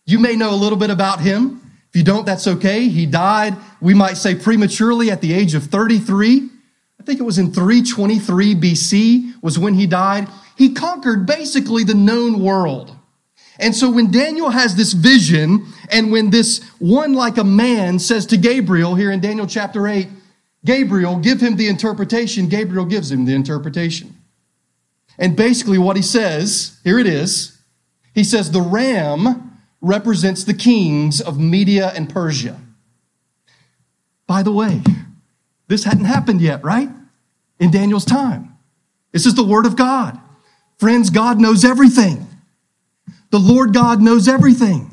You 0.06 0.18
may 0.18 0.36
know 0.36 0.52
a 0.52 0.56
little 0.56 0.78
bit 0.78 0.90
about 0.90 1.20
him. 1.20 1.60
If 1.90 1.96
you 1.96 2.02
don't, 2.02 2.26
that's 2.26 2.46
okay. 2.46 2.88
He 2.88 3.06
died, 3.06 3.56
we 3.80 3.94
might 3.94 4.16
say 4.16 4.34
prematurely 4.34 5.10
at 5.10 5.20
the 5.20 5.32
age 5.32 5.54
of 5.54 5.64
33. 5.64 6.48
I 6.98 7.02
think 7.04 7.20
it 7.20 7.22
was 7.22 7.38
in 7.38 7.52
323 7.52 8.54
BC 8.54 9.42
was 9.42 9.58
when 9.58 9.74
he 9.74 9.86
died. 9.86 10.28
He 10.56 10.72
conquered 10.72 11.26
basically 11.26 11.84
the 11.84 11.94
known 11.94 12.40
world. 12.40 12.96
And 13.58 13.74
so 13.74 13.90
when 13.90 14.10
Daniel 14.10 14.50
has 14.50 14.74
this 14.74 14.92
vision 14.92 15.66
and 15.90 16.10
when 16.10 16.30
this 16.30 16.62
one 16.78 17.12
like 17.12 17.38
a 17.38 17.44
man 17.44 17.98
says 17.98 18.26
to 18.26 18.36
Gabriel 18.36 18.94
here 18.94 19.10
in 19.10 19.20
Daniel 19.20 19.46
chapter 19.46 19.86
8, 19.86 20.08
Gabriel, 20.64 21.18
give 21.18 21.40
him 21.40 21.56
the 21.56 21.68
interpretation. 21.68 22.48
Gabriel 22.48 22.84
gives 22.84 23.10
him 23.12 23.26
the 23.26 23.34
interpretation. 23.34 24.16
And 25.18 25.36
basically, 25.36 25.78
what 25.78 25.94
he 25.96 26.02
says 26.02 26.80
here 26.82 26.98
it 26.98 27.06
is 27.06 27.54
he 28.14 28.24
says, 28.24 28.52
the 28.52 28.62
ram 28.62 29.58
represents 29.80 30.44
the 30.44 30.54
kings 30.54 31.20
of 31.20 31.38
Media 31.38 31.92
and 31.94 32.08
Persia. 32.08 32.60
By 34.26 34.42
the 34.42 34.52
way, 34.52 34.82
This 35.66 35.84
hadn't 35.84 36.04
happened 36.04 36.42
yet, 36.42 36.62
right? 36.62 36.90
In 37.58 37.70
Daniel's 37.70 38.04
time. 38.04 38.56
This 39.12 39.24
is 39.24 39.34
the 39.34 39.42
word 39.42 39.64
of 39.64 39.76
God. 39.76 40.20
Friends, 40.78 41.10
God 41.10 41.40
knows 41.40 41.64
everything. 41.64 42.26
The 43.30 43.38
Lord 43.38 43.72
God 43.72 44.00
knows 44.00 44.28
everything. 44.28 44.90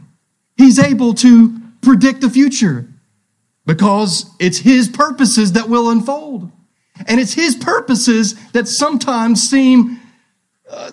He's 0.57 0.79
able 0.79 1.13
to 1.15 1.59
predict 1.81 2.21
the 2.21 2.29
future 2.29 2.87
because 3.65 4.25
it's 4.39 4.59
His 4.59 4.87
purposes 4.87 5.53
that 5.53 5.69
will 5.69 5.89
unfold. 5.89 6.51
And 7.07 7.19
it's 7.19 7.33
His 7.33 7.55
purposes 7.55 8.35
that 8.51 8.67
sometimes 8.67 9.47
seem 9.47 9.99
uh, 10.69 10.91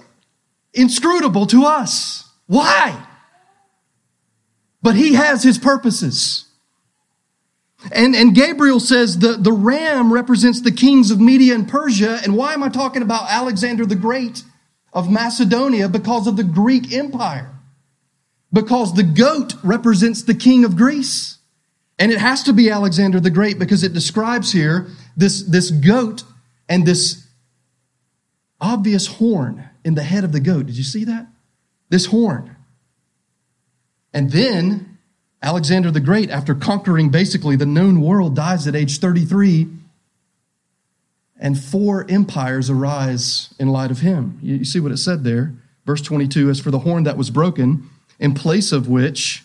inscrutable 0.72 1.46
to 1.46 1.64
us. 1.64 2.31
Why? 2.46 3.03
But 4.83 4.94
He 4.94 5.14
has 5.14 5.42
His 5.42 5.59
purposes. 5.59 6.46
And, 7.92 8.14
and 8.16 8.35
Gabriel 8.35 8.81
says 8.81 9.18
the, 9.18 9.35
the 9.35 9.53
ram 9.53 10.12
represents 10.12 10.61
the 10.61 10.72
kings 10.72 11.11
of 11.11 11.20
Media 11.20 11.55
and 11.55 11.68
Persia. 11.68 12.20
And 12.22 12.37
why 12.37 12.53
am 12.53 12.62
I 12.62 12.68
talking 12.68 13.03
about 13.03 13.31
Alexander 13.31 13.87
the 13.87 13.94
Great 13.94 14.42
of 14.92 15.11
Macedonia? 15.11 15.88
Because 15.88 16.27
of 16.27 16.37
the 16.37 16.44
Greek 16.44 16.92
Empire. 16.92 17.55
Because 18.53 18.94
the 18.94 19.03
goat 19.03 19.55
represents 19.62 20.22
the 20.22 20.35
king 20.35 20.64
of 20.64 20.77
Greece. 20.77 21.38
And 21.98 22.12
it 22.12 22.18
has 22.18 22.42
to 22.44 22.53
be 22.53 22.70
Alexander 22.70 23.20
the 23.20 23.31
Great 23.31 23.59
because 23.59 23.83
it 23.83 23.92
describes 23.92 24.53
here 24.53 24.87
this, 25.16 25.42
this 25.42 25.70
goat 25.70 26.22
and 26.68 26.87
this 26.87 27.27
obvious 28.61 29.07
horn 29.07 29.68
in 29.85 29.94
the 29.94 30.03
head 30.03 30.24
of 30.24 30.33
the 30.33 30.40
goat. 30.40 30.66
Did 30.66 30.77
you 30.77 30.85
see 30.85 31.05
that? 31.05 31.27
This 31.88 32.07
horn. 32.07 32.57
And 34.12 34.31
then 34.31 34.98
Alexander 35.42 35.90
the 35.90 36.01
Great, 36.01 36.31
after 36.31 36.55
conquering 36.55 37.11
basically 37.11 37.57
the 37.57 37.66
known 37.66 38.01
world, 38.01 38.35
dies 38.35 38.66
at 38.66 38.74
age 38.74 38.98
33, 38.98 39.68
and 41.38 41.59
four 41.59 42.05
empires 42.09 42.68
arise 42.68 43.55
in 43.59 43.68
light 43.68 43.90
of 43.90 44.01
him. 44.01 44.38
You 44.42 44.64
see 44.64 44.81
what 44.81 44.92
it 44.92 44.98
said 44.98 45.24
there? 45.24 45.55
Verse 45.87 46.03
22 46.03 46.51
As 46.51 46.61
for 46.61 46.70
the 46.70 46.81
horn 46.81 47.05
that 47.05 47.16
was 47.16 47.31
broken, 47.31 47.88
in 48.18 48.35
place 48.35 48.72
of 48.72 48.88
which 48.88 49.44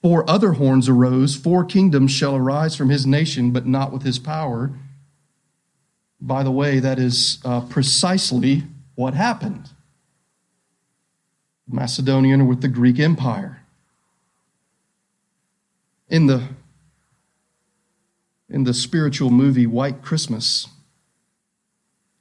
four 0.00 0.28
other 0.28 0.52
horns 0.52 0.88
arose, 0.88 1.34
four 1.34 1.64
kingdoms 1.64 2.12
shall 2.12 2.36
arise 2.36 2.76
from 2.76 2.90
his 2.90 3.06
nation, 3.06 3.50
but 3.50 3.66
not 3.66 3.92
with 3.92 4.02
his 4.02 4.18
power. 4.18 4.70
By 6.20 6.42
the 6.42 6.50
way, 6.50 6.78
that 6.78 6.98
is 6.98 7.38
uh, 7.44 7.62
precisely 7.62 8.62
what 8.94 9.14
happened. 9.14 9.70
Macedonian 11.66 12.46
with 12.46 12.60
the 12.60 12.68
Greek 12.68 12.98
Empire 12.98 13.60
in 16.08 16.26
the 16.26 16.48
in 18.48 18.64
the 18.64 18.74
spiritual 18.74 19.30
movie 19.30 19.66
White 19.66 20.02
Christmas, 20.02 20.68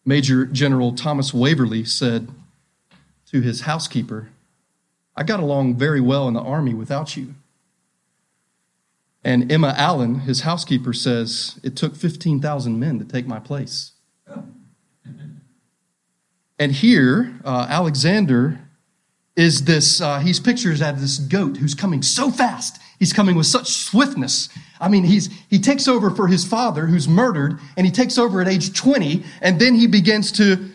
Major 0.06 0.46
General 0.46 0.94
Thomas 0.94 1.34
Waverly 1.34 1.86
said 1.86 2.30
to 3.32 3.42
his 3.42 3.62
housekeeper, 3.62 4.30
I 5.16 5.24
got 5.24 5.40
along 5.40 5.76
very 5.76 6.02
well 6.02 6.28
in 6.28 6.34
the 6.34 6.42
army 6.42 6.74
without 6.74 7.16
you. 7.16 7.36
And 9.24 9.50
Emma 9.52 9.74
Allen, 9.78 10.22
his 10.22 10.42
housekeeper, 10.42 10.92
says, 10.92 11.60
It 11.64 11.76
took 11.76 11.96
15,000 11.96 12.78
men 12.78 13.00
to 13.00 13.06
take 13.06 13.26
my 13.26 13.40
place. 13.40 13.92
And 16.60 16.72
here, 16.72 17.40
uh, 17.44 17.68
Alexander 17.70 18.63
is 19.36 19.66
this, 19.66 20.00
uh, 20.00 20.20
he's 20.20 20.40
pictured 20.40 20.82
as 20.82 21.02
this 21.02 21.18
goat 21.18 21.58
who's 21.58 21.74
coming 21.74 22.02
so 22.02 22.30
fast. 22.30 22.80
He's 23.00 23.14
coming 23.14 23.36
with 23.36 23.48
such 23.48 23.68
swiftness. 23.68 24.50
I 24.80 24.88
mean, 24.88 25.04
he's, 25.04 25.30
he 25.50 25.60
takes 25.60 25.88
over 25.88 26.10
for 26.10 26.28
his 26.28 26.46
father 26.46 26.86
who's 26.86 27.08
murdered 27.08 27.60
and 27.76 27.86
he 27.86 27.92
takes 27.92 28.18
over 28.18 28.42
at 28.42 28.48
age 28.48 28.78
20 28.78 29.24
and 29.42 29.60
then 29.60 29.76
he 29.76 29.88
begins 29.88 30.32
to, 30.34 30.70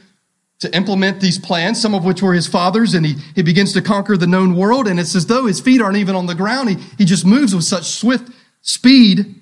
to 0.59 0.75
implement 0.77 1.21
these 1.21 1.39
plans, 1.39 1.81
some 1.81 1.95
of 1.95 2.05
which 2.05 2.21
were 2.21 2.35
his 2.35 2.47
father's 2.47 2.95
and 2.95 3.07
he, 3.07 3.15
he 3.35 3.43
begins 3.43 3.73
to 3.75 3.83
conquer 3.83 4.17
the 4.17 4.27
known 4.27 4.57
world 4.57 4.89
and 4.89 4.99
it's 4.99 5.15
as 5.15 5.27
though 5.27 5.47
his 5.47 5.61
feet 5.61 5.81
aren't 5.81 5.97
even 5.97 6.17
on 6.17 6.27
the 6.27 6.35
ground. 6.35 6.69
He, 6.71 6.77
he 6.99 7.05
just 7.05 7.25
moves 7.25 7.55
with 7.55 7.65
such 7.65 7.85
swift 7.85 8.31
speed. 8.61 9.37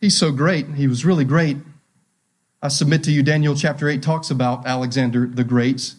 He's 0.00 0.16
so 0.16 0.32
great. 0.32 0.66
He 0.74 0.86
was 0.86 1.04
really 1.04 1.24
great. 1.24 1.58
I 2.62 2.68
submit 2.68 3.04
to 3.04 3.12
you, 3.12 3.22
Daniel 3.22 3.54
chapter 3.54 3.88
8 3.88 4.02
talks 4.02 4.30
about 4.30 4.66
Alexander 4.66 5.26
the 5.26 5.44
Great. 5.44 5.94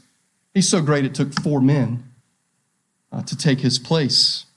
He's 0.57 0.67
so 0.67 0.81
great 0.81 1.05
it 1.05 1.13
took 1.13 1.39
four 1.39 1.61
men 1.61 2.03
uh, 3.11 3.21
to 3.21 3.37
take 3.37 3.59
his 3.59 3.77
place. 3.77 4.47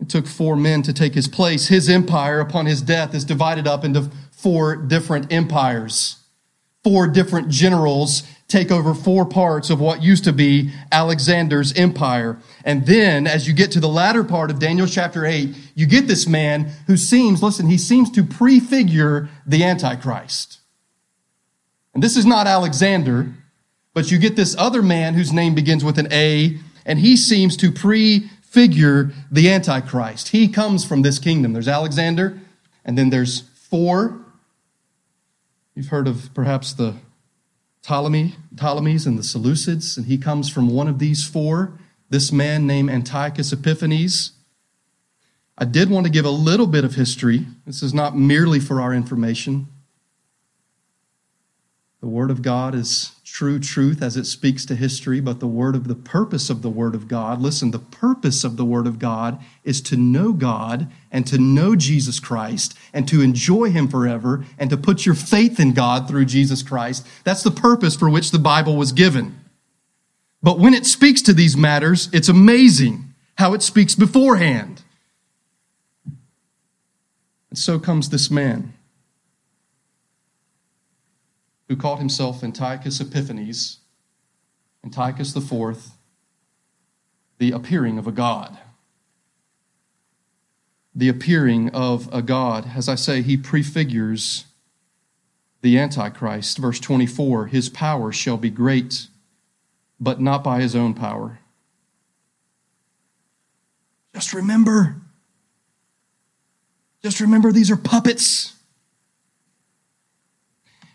It 0.00 0.08
took 0.08 0.26
four 0.26 0.56
men 0.56 0.80
to 0.84 0.94
take 0.94 1.12
his 1.12 1.28
place. 1.28 1.68
His 1.68 1.90
empire, 1.90 2.40
upon 2.40 2.64
his 2.64 2.80
death, 2.80 3.14
is 3.14 3.26
divided 3.26 3.66
up 3.66 3.84
into 3.84 4.10
four 4.30 4.74
different 4.74 5.30
empires. 5.30 6.16
Four 6.82 7.08
different 7.08 7.50
generals 7.50 8.22
take 8.48 8.70
over 8.70 8.94
four 8.94 9.26
parts 9.26 9.68
of 9.68 9.80
what 9.80 10.02
used 10.02 10.24
to 10.24 10.32
be 10.32 10.70
Alexander's 10.90 11.74
empire. 11.74 12.38
And 12.64 12.86
then, 12.86 13.26
as 13.26 13.46
you 13.46 13.52
get 13.52 13.70
to 13.72 13.80
the 13.80 13.86
latter 13.86 14.24
part 14.24 14.50
of 14.50 14.58
Daniel 14.58 14.86
chapter 14.86 15.26
8, 15.26 15.54
you 15.74 15.84
get 15.84 16.06
this 16.06 16.26
man 16.26 16.72
who 16.86 16.96
seems, 16.96 17.42
listen, 17.42 17.66
he 17.66 17.76
seems 17.76 18.10
to 18.12 18.24
prefigure 18.24 19.28
the 19.46 19.62
Antichrist. 19.62 20.60
And 21.92 22.02
this 22.02 22.16
is 22.16 22.24
not 22.24 22.46
Alexander, 22.46 23.34
but 23.96 24.10
you 24.10 24.18
get 24.18 24.36
this 24.36 24.54
other 24.58 24.82
man 24.82 25.14
whose 25.14 25.32
name 25.32 25.54
begins 25.54 25.82
with 25.82 25.98
an 25.98 26.06
A, 26.12 26.58
and 26.84 26.98
he 26.98 27.16
seems 27.16 27.56
to 27.56 27.72
prefigure 27.72 29.10
the 29.30 29.50
Antichrist. 29.50 30.28
He 30.28 30.48
comes 30.48 30.84
from 30.84 31.00
this 31.00 31.18
kingdom. 31.18 31.54
There's 31.54 31.66
Alexander, 31.66 32.38
and 32.84 32.98
then 32.98 33.08
there's 33.08 33.40
four. 33.54 34.20
You've 35.74 35.86
heard 35.86 36.06
of 36.08 36.28
perhaps 36.34 36.74
the 36.74 36.96
Ptolemy, 37.80 38.34
Ptolemies 38.54 39.06
and 39.06 39.18
the 39.18 39.22
Seleucids, 39.22 39.96
and 39.96 40.04
he 40.04 40.18
comes 40.18 40.50
from 40.50 40.68
one 40.68 40.88
of 40.88 40.98
these 40.98 41.26
four. 41.26 41.78
This 42.10 42.30
man 42.30 42.66
named 42.66 42.90
Antiochus 42.90 43.50
Epiphanes. 43.50 44.32
I 45.56 45.64
did 45.64 45.88
want 45.88 46.04
to 46.04 46.12
give 46.12 46.26
a 46.26 46.30
little 46.30 46.66
bit 46.66 46.84
of 46.84 46.96
history. 46.96 47.46
This 47.64 47.82
is 47.82 47.94
not 47.94 48.14
merely 48.14 48.60
for 48.60 48.78
our 48.78 48.92
information. 48.92 49.68
The 52.02 52.08
Word 52.08 52.30
of 52.30 52.42
God 52.42 52.74
is 52.74 53.15
true 53.36 53.58
truth 53.58 54.00
as 54.00 54.16
it 54.16 54.24
speaks 54.24 54.64
to 54.64 54.74
history, 54.74 55.20
but 55.20 55.40
the 55.40 55.46
word 55.46 55.76
of 55.76 55.88
the 55.88 55.94
purpose 55.94 56.48
of 56.48 56.62
the 56.62 56.70
Word 56.70 56.94
of 56.94 57.06
God, 57.06 57.42
listen, 57.42 57.70
the 57.70 57.78
purpose 57.78 58.44
of 58.44 58.56
the 58.56 58.64
Word 58.64 58.86
of 58.86 58.98
God 58.98 59.38
is 59.62 59.82
to 59.82 59.96
know 59.98 60.32
God 60.32 60.90
and 61.12 61.26
to 61.26 61.36
know 61.36 61.76
Jesus 61.76 62.18
Christ 62.18 62.74
and 62.94 63.06
to 63.06 63.20
enjoy 63.20 63.68
Him 63.68 63.88
forever 63.88 64.46
and 64.58 64.70
to 64.70 64.78
put 64.78 65.04
your 65.04 65.14
faith 65.14 65.60
in 65.60 65.74
God 65.74 66.08
through 66.08 66.24
Jesus 66.24 66.62
Christ. 66.62 67.06
That's 67.24 67.42
the 67.42 67.50
purpose 67.50 67.94
for 67.94 68.08
which 68.08 68.30
the 68.30 68.38
Bible 68.38 68.74
was 68.74 68.92
given. 68.92 69.38
But 70.42 70.58
when 70.58 70.72
it 70.72 70.86
speaks 70.86 71.20
to 71.20 71.34
these 71.34 71.58
matters, 71.58 72.08
it's 72.14 72.30
amazing 72.30 73.12
how 73.36 73.52
it 73.52 73.60
speaks 73.60 73.94
beforehand. 73.94 74.82
And 77.50 77.58
so 77.58 77.78
comes 77.78 78.08
this 78.08 78.30
man 78.30 78.72
who 81.68 81.76
called 81.76 81.98
himself 81.98 82.42
Antiochus 82.42 83.00
Epiphanes, 83.00 83.78
Antiochus 84.84 85.34
IV, 85.34 85.90
the 87.38 87.52
appearing 87.52 87.98
of 87.98 88.06
a 88.06 88.12
God. 88.12 88.58
The 90.94 91.08
appearing 91.08 91.70
of 91.70 92.08
a 92.12 92.22
God. 92.22 92.70
As 92.74 92.88
I 92.88 92.94
say, 92.94 93.20
he 93.20 93.36
prefigures 93.36 94.44
the 95.60 95.78
Antichrist. 95.78 96.58
Verse 96.58 96.80
24 96.80 97.46
His 97.46 97.68
power 97.68 98.12
shall 98.12 98.36
be 98.36 98.50
great, 98.50 99.08
but 100.00 100.20
not 100.20 100.42
by 100.42 100.60
his 100.60 100.74
own 100.74 100.94
power. 100.94 101.40
Just 104.14 104.32
remember, 104.32 104.96
just 107.02 107.20
remember 107.20 107.52
these 107.52 107.70
are 107.70 107.76
puppets 107.76 108.55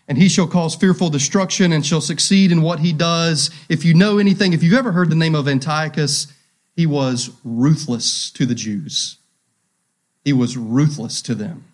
and 0.08 0.18
he 0.18 0.28
shall 0.28 0.46
cause 0.46 0.74
fearful 0.74 1.10
destruction 1.10 1.72
and 1.72 1.86
shall 1.86 2.00
succeed 2.00 2.52
in 2.52 2.62
what 2.62 2.80
he 2.80 2.92
does. 2.92 3.50
If 3.68 3.84
you 3.84 3.94
know 3.94 4.18
anything, 4.18 4.52
if 4.52 4.62
you've 4.62 4.78
ever 4.78 4.92
heard 4.92 5.10
the 5.10 5.16
name 5.16 5.34
of 5.34 5.48
Antiochus, 5.48 6.32
he 6.74 6.86
was 6.86 7.30
ruthless 7.44 8.30
to 8.32 8.46
the 8.46 8.54
Jews. 8.54 9.18
He 10.24 10.32
was 10.32 10.56
ruthless 10.56 11.22
to 11.22 11.34
them. 11.34 11.64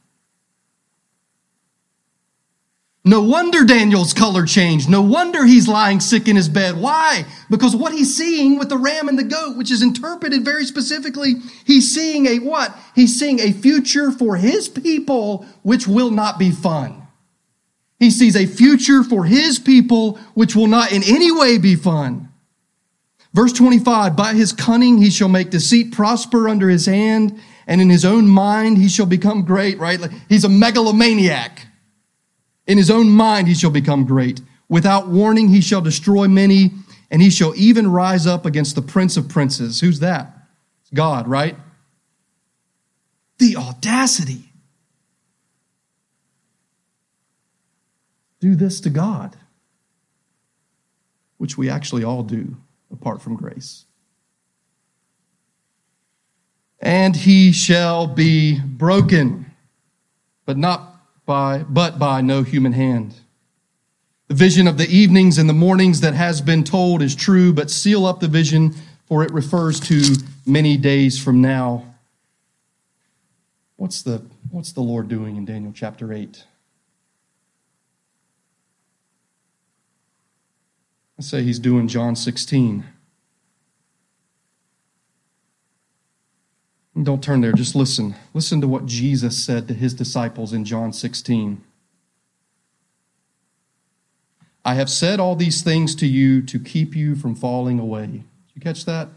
No 3.04 3.22
wonder 3.22 3.64
Daniel's 3.64 4.12
color 4.12 4.44
changed. 4.44 4.90
No 4.90 5.00
wonder 5.00 5.46
he's 5.46 5.66
lying 5.66 5.98
sick 5.98 6.28
in 6.28 6.36
his 6.36 6.50
bed. 6.50 6.76
Why? 6.76 7.24
Because 7.48 7.74
what 7.74 7.94
he's 7.94 8.14
seeing 8.14 8.58
with 8.58 8.68
the 8.68 8.76
ram 8.76 9.08
and 9.08 9.18
the 9.18 9.24
goat, 9.24 9.56
which 9.56 9.70
is 9.70 9.80
interpreted 9.80 10.44
very 10.44 10.66
specifically, 10.66 11.36
he's 11.64 11.94
seeing 11.94 12.26
a 12.26 12.38
what? 12.38 12.76
He's 12.94 13.18
seeing 13.18 13.40
a 13.40 13.52
future 13.52 14.10
for 14.10 14.36
his 14.36 14.68
people 14.68 15.46
which 15.62 15.88
will 15.88 16.10
not 16.10 16.38
be 16.38 16.50
fun. 16.50 17.07
He 17.98 18.10
sees 18.10 18.36
a 18.36 18.46
future 18.46 19.02
for 19.02 19.24
his 19.24 19.58
people 19.58 20.18
which 20.34 20.54
will 20.54 20.68
not 20.68 20.92
in 20.92 21.02
any 21.02 21.32
way 21.32 21.58
be 21.58 21.74
fun. 21.74 22.28
Verse 23.34 23.52
25, 23.52 24.16
by 24.16 24.34
his 24.34 24.52
cunning 24.52 24.98
he 24.98 25.10
shall 25.10 25.28
make 25.28 25.50
deceit 25.50 25.92
prosper 25.92 26.48
under 26.48 26.68
his 26.68 26.86
hand, 26.86 27.38
and 27.66 27.80
in 27.80 27.90
his 27.90 28.04
own 28.04 28.26
mind 28.26 28.78
he 28.78 28.88
shall 28.88 29.06
become 29.06 29.44
great, 29.44 29.78
right? 29.78 30.00
He's 30.28 30.44
a 30.44 30.48
megalomaniac. 30.48 31.66
In 32.66 32.78
his 32.78 32.90
own 32.90 33.10
mind 33.10 33.48
he 33.48 33.54
shall 33.54 33.70
become 33.70 34.06
great. 34.06 34.40
Without 34.68 35.08
warning 35.08 35.48
he 35.48 35.60
shall 35.60 35.80
destroy 35.80 36.28
many, 36.28 36.72
and 37.10 37.20
he 37.20 37.30
shall 37.30 37.54
even 37.56 37.90
rise 37.90 38.26
up 38.26 38.46
against 38.46 38.74
the 38.74 38.82
prince 38.82 39.16
of 39.16 39.28
princes. 39.28 39.80
Who's 39.80 40.00
that? 40.00 40.34
God, 40.94 41.26
right? 41.26 41.56
The 43.38 43.56
audacity. 43.56 44.47
Do 48.40 48.54
this 48.54 48.80
to 48.80 48.90
God, 48.90 49.36
which 51.38 51.58
we 51.58 51.68
actually 51.68 52.04
all 52.04 52.22
do 52.22 52.56
apart 52.90 53.20
from 53.20 53.36
grace 53.36 53.84
and 56.80 57.16
he 57.16 57.52
shall 57.52 58.06
be 58.06 58.60
broken, 58.60 59.46
but 60.44 60.56
not 60.56 60.94
by, 61.26 61.64
but 61.68 61.98
by 61.98 62.20
no 62.20 62.42
human 62.42 62.72
hand. 62.72 63.14
The 64.28 64.34
vision 64.34 64.66
of 64.66 64.78
the 64.78 64.88
evenings 64.88 65.38
and 65.38 65.48
the 65.48 65.54
mornings 65.54 66.00
that 66.00 66.14
has 66.14 66.40
been 66.40 66.64
told 66.64 67.02
is 67.02 67.16
true, 67.16 67.52
but 67.52 67.70
seal 67.70 68.06
up 68.06 68.20
the 68.20 68.28
vision, 68.28 68.74
for 69.06 69.22
it 69.22 69.30
refers 69.32 69.80
to 69.80 70.02
many 70.46 70.76
days 70.76 71.22
from 71.22 71.40
now. 71.40 71.94
What's 73.76 74.02
the, 74.02 74.22
what's 74.50 74.72
the 74.72 74.80
Lord 74.80 75.08
doing 75.08 75.36
in 75.36 75.44
Daniel 75.44 75.72
chapter 75.74 76.12
8? 76.12 76.44
I 81.18 81.22
say 81.22 81.42
he's 81.42 81.58
doing 81.58 81.88
John 81.88 82.14
16. 82.14 82.84
Don't 87.02 87.22
turn 87.22 87.40
there, 87.40 87.52
just 87.52 87.74
listen. 87.74 88.14
Listen 88.34 88.60
to 88.60 88.68
what 88.68 88.86
Jesus 88.86 89.42
said 89.42 89.68
to 89.68 89.74
his 89.74 89.94
disciples 89.94 90.52
in 90.52 90.64
John 90.64 90.92
16. 90.92 91.62
I 94.64 94.74
have 94.74 94.90
said 94.90 95.18
all 95.20 95.34
these 95.34 95.62
things 95.62 95.94
to 95.96 96.06
you 96.06 96.42
to 96.42 96.58
keep 96.58 96.94
you 96.94 97.14
from 97.14 97.34
falling 97.34 97.78
away. 97.78 98.06
Did 98.06 98.24
you 98.54 98.60
catch 98.60 98.84
that? 98.84 99.08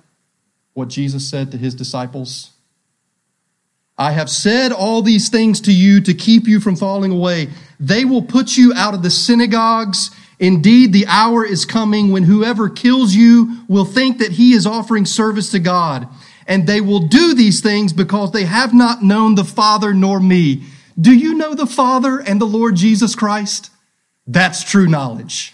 What 0.74 0.88
Jesus 0.88 1.30
said 1.30 1.52
to 1.52 1.58
his 1.58 1.76
disciples? 1.76 2.52
I 3.98 4.12
have 4.12 4.30
said 4.30 4.72
all 4.72 5.02
these 5.02 5.30
things 5.30 5.60
to 5.62 5.74
you 5.74 6.02
to 6.02 6.14
keep 6.14 6.48
you 6.48 6.60
from 6.60 6.76
falling 6.76 7.12
away. 7.12 7.50
They 7.80 8.06
will 8.06 8.22
put 8.22 8.58
you 8.58 8.74
out 8.74 8.94
of 8.94 9.04
the 9.04 9.12
synagogues. 9.12 10.12
Indeed, 10.42 10.92
the 10.92 11.06
hour 11.06 11.46
is 11.46 11.66
coming 11.66 12.12
when 12.12 12.24
whoever 12.24 12.68
kills 12.68 13.14
you 13.14 13.64
will 13.68 13.86
think 13.86 14.18
that 14.18 14.32
he 14.32 14.54
is 14.54 14.66
offering 14.66 15.06
service 15.06 15.52
to 15.52 15.60
God 15.60 16.08
and 16.48 16.66
they 16.66 16.82
will 16.82 17.00
do 17.00 17.36
these 17.36 17.62
things 17.62 17.94
because 17.94 18.32
they 18.32 18.46
have 18.46 18.74
not 18.74 19.04
known 19.04 19.36
the 19.36 19.44
Father 19.44 19.94
nor 19.94 20.20
me. 20.20 20.64
Do 21.00 21.14
you 21.14 21.36
know 21.36 21.54
the 21.54 21.68
Father 21.68 22.18
and 22.18 22.42
the 22.42 22.46
Lord 22.46 22.76
Jesus 22.76 23.14
Christ? 23.14 23.70
That's 24.26 24.64
true 24.64 24.88
knowledge. 24.88 25.54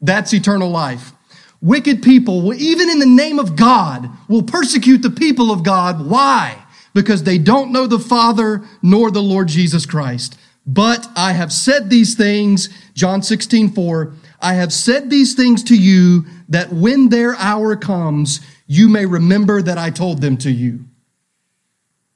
That's 0.00 0.32
eternal 0.32 0.70
life. 0.70 1.12
Wicked 1.60 2.00
people 2.00 2.54
even 2.54 2.88
in 2.88 3.00
the 3.00 3.06
name 3.06 3.40
of 3.40 3.56
God, 3.56 4.08
will 4.28 4.44
persecute 4.44 5.02
the 5.02 5.10
people 5.10 5.50
of 5.50 5.64
God. 5.64 6.08
Why? 6.08 6.62
Because 6.94 7.24
they 7.24 7.38
don't 7.38 7.72
know 7.72 7.88
the 7.88 7.98
Father 7.98 8.62
nor 8.82 9.10
the 9.10 9.20
Lord 9.20 9.48
Jesus 9.48 9.84
Christ. 9.84 10.38
But 10.64 11.08
I 11.16 11.32
have 11.32 11.52
said 11.52 11.88
these 11.88 12.14
things, 12.14 12.68
John 12.94 13.22
16, 13.22 13.70
4, 13.70 14.12
I 14.40 14.54
have 14.54 14.72
said 14.72 15.10
these 15.10 15.34
things 15.34 15.64
to 15.64 15.76
you 15.76 16.24
that 16.48 16.72
when 16.72 17.08
their 17.08 17.34
hour 17.36 17.76
comes, 17.76 18.40
you 18.66 18.88
may 18.88 19.06
remember 19.06 19.60
that 19.62 19.78
I 19.78 19.90
told 19.90 20.20
them 20.20 20.36
to 20.38 20.50
you. 20.50 20.84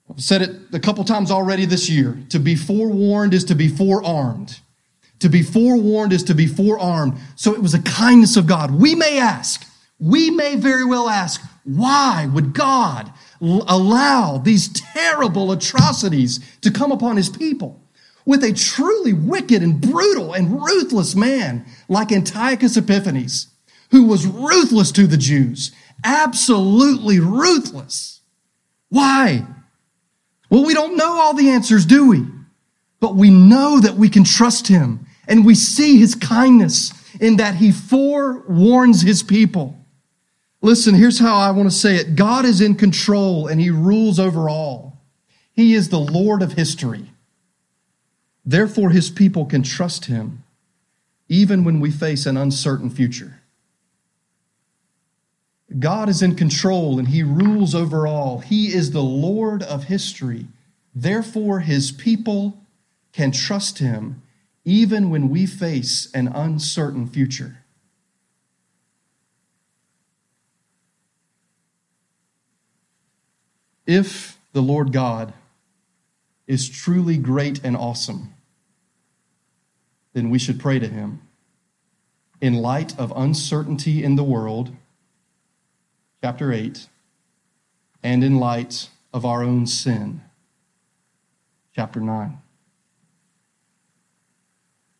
I've 0.08 0.22
said 0.22 0.42
it 0.42 0.50
a 0.72 0.80
couple 0.80 1.04
times 1.04 1.30
already 1.30 1.64
this 1.64 1.88
year. 1.88 2.18
To 2.30 2.38
be 2.38 2.54
forewarned 2.54 3.34
is 3.34 3.44
to 3.46 3.54
be 3.54 3.68
forearmed. 3.68 4.60
To 5.20 5.28
be 5.28 5.42
forewarned 5.42 6.12
is 6.12 6.24
to 6.24 6.34
be 6.34 6.46
forearmed. 6.46 7.18
So 7.36 7.54
it 7.54 7.62
was 7.62 7.74
a 7.74 7.82
kindness 7.82 8.36
of 8.36 8.46
God. 8.46 8.72
We 8.72 8.94
may 8.94 9.18
ask, 9.18 9.66
we 9.98 10.30
may 10.30 10.56
very 10.56 10.84
well 10.84 11.08
ask, 11.08 11.40
why 11.64 12.28
would 12.32 12.52
God 12.54 13.12
allow 13.40 14.38
these 14.38 14.68
terrible 14.68 15.52
atrocities 15.52 16.40
to 16.60 16.70
come 16.70 16.92
upon 16.92 17.16
his 17.16 17.28
people? 17.28 17.81
With 18.24 18.44
a 18.44 18.52
truly 18.52 19.12
wicked 19.12 19.62
and 19.62 19.80
brutal 19.80 20.32
and 20.32 20.62
ruthless 20.62 21.16
man 21.16 21.66
like 21.88 22.12
Antiochus 22.12 22.76
Epiphanes, 22.76 23.48
who 23.90 24.04
was 24.04 24.26
ruthless 24.26 24.92
to 24.92 25.06
the 25.06 25.16
Jews 25.16 25.72
absolutely 26.04 27.20
ruthless. 27.20 28.20
Why? 28.88 29.46
Well, 30.50 30.64
we 30.64 30.74
don't 30.74 30.96
know 30.96 31.20
all 31.20 31.34
the 31.34 31.50
answers, 31.50 31.86
do 31.86 32.08
we? 32.08 32.24
But 33.00 33.16
we 33.16 33.30
know 33.30 33.80
that 33.80 33.96
we 33.96 34.08
can 34.08 34.24
trust 34.24 34.68
him 34.68 35.06
and 35.26 35.46
we 35.46 35.54
see 35.54 35.98
his 35.98 36.14
kindness 36.14 36.92
in 37.20 37.36
that 37.36 37.56
he 37.56 37.72
forewarns 37.72 39.02
his 39.02 39.22
people. 39.22 39.78
Listen, 40.60 40.94
here's 40.94 41.18
how 41.18 41.36
I 41.36 41.50
want 41.50 41.70
to 41.70 41.74
say 41.74 41.96
it. 41.96 42.14
God 42.14 42.44
is 42.44 42.60
in 42.60 42.76
control 42.76 43.48
and 43.48 43.60
he 43.60 43.70
rules 43.70 44.18
over 44.18 44.48
all. 44.48 45.00
He 45.52 45.74
is 45.74 45.88
the 45.88 45.98
Lord 45.98 46.42
of 46.42 46.52
history. 46.52 47.11
Therefore, 48.44 48.90
his 48.90 49.10
people 49.10 49.46
can 49.46 49.62
trust 49.62 50.06
him 50.06 50.42
even 51.28 51.64
when 51.64 51.80
we 51.80 51.90
face 51.90 52.26
an 52.26 52.36
uncertain 52.36 52.90
future. 52.90 53.40
God 55.78 56.08
is 56.08 56.22
in 56.22 56.34
control 56.34 56.98
and 56.98 57.08
he 57.08 57.22
rules 57.22 57.74
over 57.74 58.06
all. 58.06 58.40
He 58.40 58.74
is 58.74 58.90
the 58.90 59.02
Lord 59.02 59.62
of 59.62 59.84
history. 59.84 60.48
Therefore, 60.94 61.60
his 61.60 61.92
people 61.92 62.58
can 63.12 63.32
trust 63.32 63.78
him 63.78 64.22
even 64.64 65.10
when 65.10 65.28
we 65.28 65.46
face 65.46 66.10
an 66.12 66.28
uncertain 66.28 67.06
future. 67.06 67.58
If 73.86 74.38
the 74.52 74.62
Lord 74.62 74.92
God 74.92 75.32
is 76.52 76.68
truly 76.68 77.16
great 77.16 77.64
and 77.64 77.74
awesome, 77.74 78.34
then 80.12 80.28
we 80.28 80.38
should 80.38 80.60
pray 80.60 80.78
to 80.78 80.86
him. 80.86 81.22
In 82.42 82.52
light 82.52 82.98
of 82.98 83.10
uncertainty 83.16 84.04
in 84.04 84.16
the 84.16 84.22
world, 84.22 84.70
chapter 86.22 86.52
8, 86.52 86.88
and 88.02 88.22
in 88.22 88.38
light 88.38 88.90
of 89.14 89.24
our 89.24 89.42
own 89.42 89.66
sin, 89.66 90.20
chapter 91.74 92.00
9. 92.00 92.36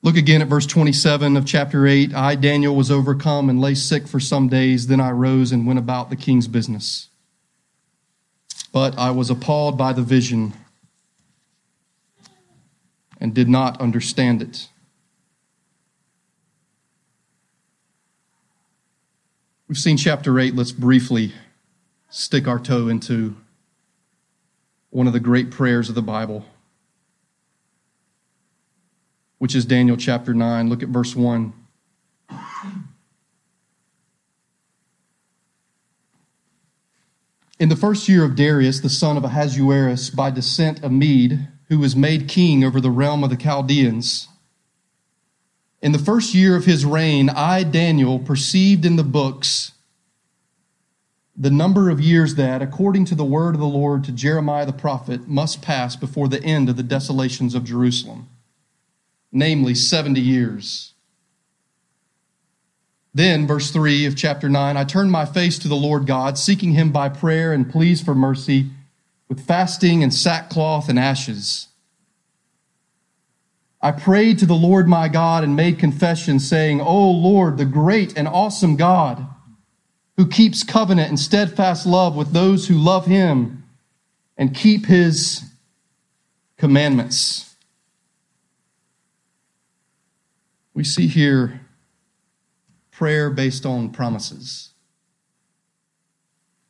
Look 0.00 0.16
again 0.16 0.40
at 0.40 0.48
verse 0.48 0.64
27 0.64 1.36
of 1.36 1.44
chapter 1.44 1.86
8. 1.86 2.14
I, 2.14 2.34
Daniel, 2.34 2.74
was 2.74 2.90
overcome 2.90 3.50
and 3.50 3.60
lay 3.60 3.74
sick 3.74 4.08
for 4.08 4.18
some 4.18 4.48
days. 4.48 4.86
Then 4.86 5.00
I 5.00 5.10
rose 5.10 5.52
and 5.52 5.66
went 5.66 5.78
about 5.78 6.08
the 6.08 6.16
king's 6.16 6.48
business. 6.48 7.10
But 8.72 8.96
I 8.96 9.10
was 9.10 9.28
appalled 9.28 9.76
by 9.76 9.92
the 9.92 10.02
vision 10.02 10.54
and 13.22 13.32
did 13.32 13.48
not 13.48 13.80
understand 13.80 14.42
it. 14.42 14.68
We've 19.68 19.78
seen 19.78 19.96
chapter 19.96 20.40
8. 20.40 20.56
Let's 20.56 20.72
briefly 20.72 21.32
stick 22.10 22.48
our 22.48 22.58
toe 22.58 22.88
into 22.88 23.36
one 24.90 25.06
of 25.06 25.12
the 25.12 25.20
great 25.20 25.52
prayers 25.52 25.88
of 25.88 25.94
the 25.94 26.02
Bible, 26.02 26.44
which 29.38 29.54
is 29.54 29.64
Daniel 29.64 29.96
chapter 29.96 30.34
9. 30.34 30.68
Look 30.68 30.82
at 30.82 30.88
verse 30.88 31.14
1. 31.14 31.52
In 37.60 37.68
the 37.68 37.76
first 37.76 38.08
year 38.08 38.24
of 38.24 38.34
Darius, 38.34 38.80
the 38.80 38.90
son 38.90 39.16
of 39.16 39.22
Ahasuerus, 39.22 40.10
by 40.10 40.32
descent 40.32 40.82
a 40.82 40.90
Mede, 40.90 41.46
who 41.68 41.78
was 41.78 41.96
made 41.96 42.28
king 42.28 42.64
over 42.64 42.80
the 42.80 42.90
realm 42.90 43.24
of 43.24 43.30
the 43.30 43.36
Chaldeans, 43.36 44.28
in 45.82 45.90
the 45.90 45.98
first 45.98 46.32
year 46.32 46.54
of 46.54 46.64
his 46.64 46.84
reign, 46.84 47.28
I, 47.28 47.64
Daniel, 47.64 48.20
perceived 48.20 48.86
in 48.86 48.94
the 48.94 49.02
books 49.02 49.72
the 51.36 51.50
number 51.50 51.90
of 51.90 52.00
years 52.00 52.36
that, 52.36 52.62
according 52.62 53.06
to 53.06 53.14
the 53.14 53.24
word 53.24 53.54
of 53.54 53.60
the 53.60 53.66
Lord 53.66 54.04
to 54.04 54.12
Jeremiah 54.12 54.66
the 54.66 54.72
prophet, 54.72 55.26
must 55.26 55.60
pass 55.60 55.96
before 55.96 56.28
the 56.28 56.42
end 56.42 56.68
of 56.68 56.76
the 56.76 56.82
desolations 56.82 57.54
of 57.54 57.64
Jerusalem, 57.64 58.28
namely 59.32 59.74
70 59.74 60.20
years. 60.20 60.92
Then, 63.14 63.46
verse 63.46 63.70
3 63.70 64.06
of 64.06 64.16
chapter 64.16 64.48
9, 64.48 64.76
I 64.76 64.84
turned 64.84 65.10
my 65.10 65.24
face 65.24 65.58
to 65.60 65.68
the 65.68 65.74
Lord 65.74 66.06
God, 66.06 66.38
seeking 66.38 66.72
him 66.72 66.92
by 66.92 67.08
prayer 67.08 67.52
and 67.52 67.70
pleas 67.70 68.00
for 68.00 68.14
mercy, 68.14 68.70
with 69.32 69.46
fasting 69.46 70.02
and 70.02 70.12
sackcloth 70.12 70.90
and 70.90 70.98
ashes. 70.98 71.68
I 73.80 73.90
prayed 73.90 74.38
to 74.40 74.46
the 74.46 74.52
Lord 74.52 74.86
my 74.86 75.08
God 75.08 75.42
and 75.42 75.56
made 75.56 75.78
confession, 75.78 76.38
saying, 76.38 76.82
O 76.82 77.10
Lord, 77.10 77.56
the 77.56 77.64
great 77.64 78.14
and 78.14 78.28
awesome 78.28 78.76
God, 78.76 79.26
who 80.18 80.28
keeps 80.28 80.62
covenant 80.62 81.08
and 81.08 81.18
steadfast 81.18 81.86
love 81.86 82.14
with 82.14 82.32
those 82.32 82.68
who 82.68 82.74
love 82.74 83.06
him 83.06 83.64
and 84.36 84.54
keep 84.54 84.84
his 84.84 85.42
commandments. 86.58 87.54
We 90.74 90.84
see 90.84 91.06
here 91.06 91.62
prayer 92.90 93.30
based 93.30 93.64
on 93.64 93.92
promises. 93.92 94.71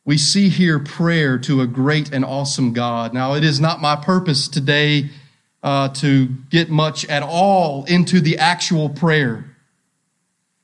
We 0.05 0.17
see 0.17 0.49
here 0.49 0.79
prayer 0.79 1.37
to 1.39 1.61
a 1.61 1.67
great 1.67 2.11
and 2.11 2.25
awesome 2.25 2.73
God. 2.73 3.13
Now, 3.13 3.35
it 3.35 3.43
is 3.43 3.59
not 3.59 3.81
my 3.81 3.95
purpose 3.95 4.47
today 4.49 5.09
uh, 5.61 5.89
to 5.89 6.27
get 6.49 6.69
much 6.69 7.05
at 7.05 7.23
all 7.23 7.85
into 7.85 8.19
the 8.19 8.37
actual 8.37 8.89
prayer. 8.89 9.45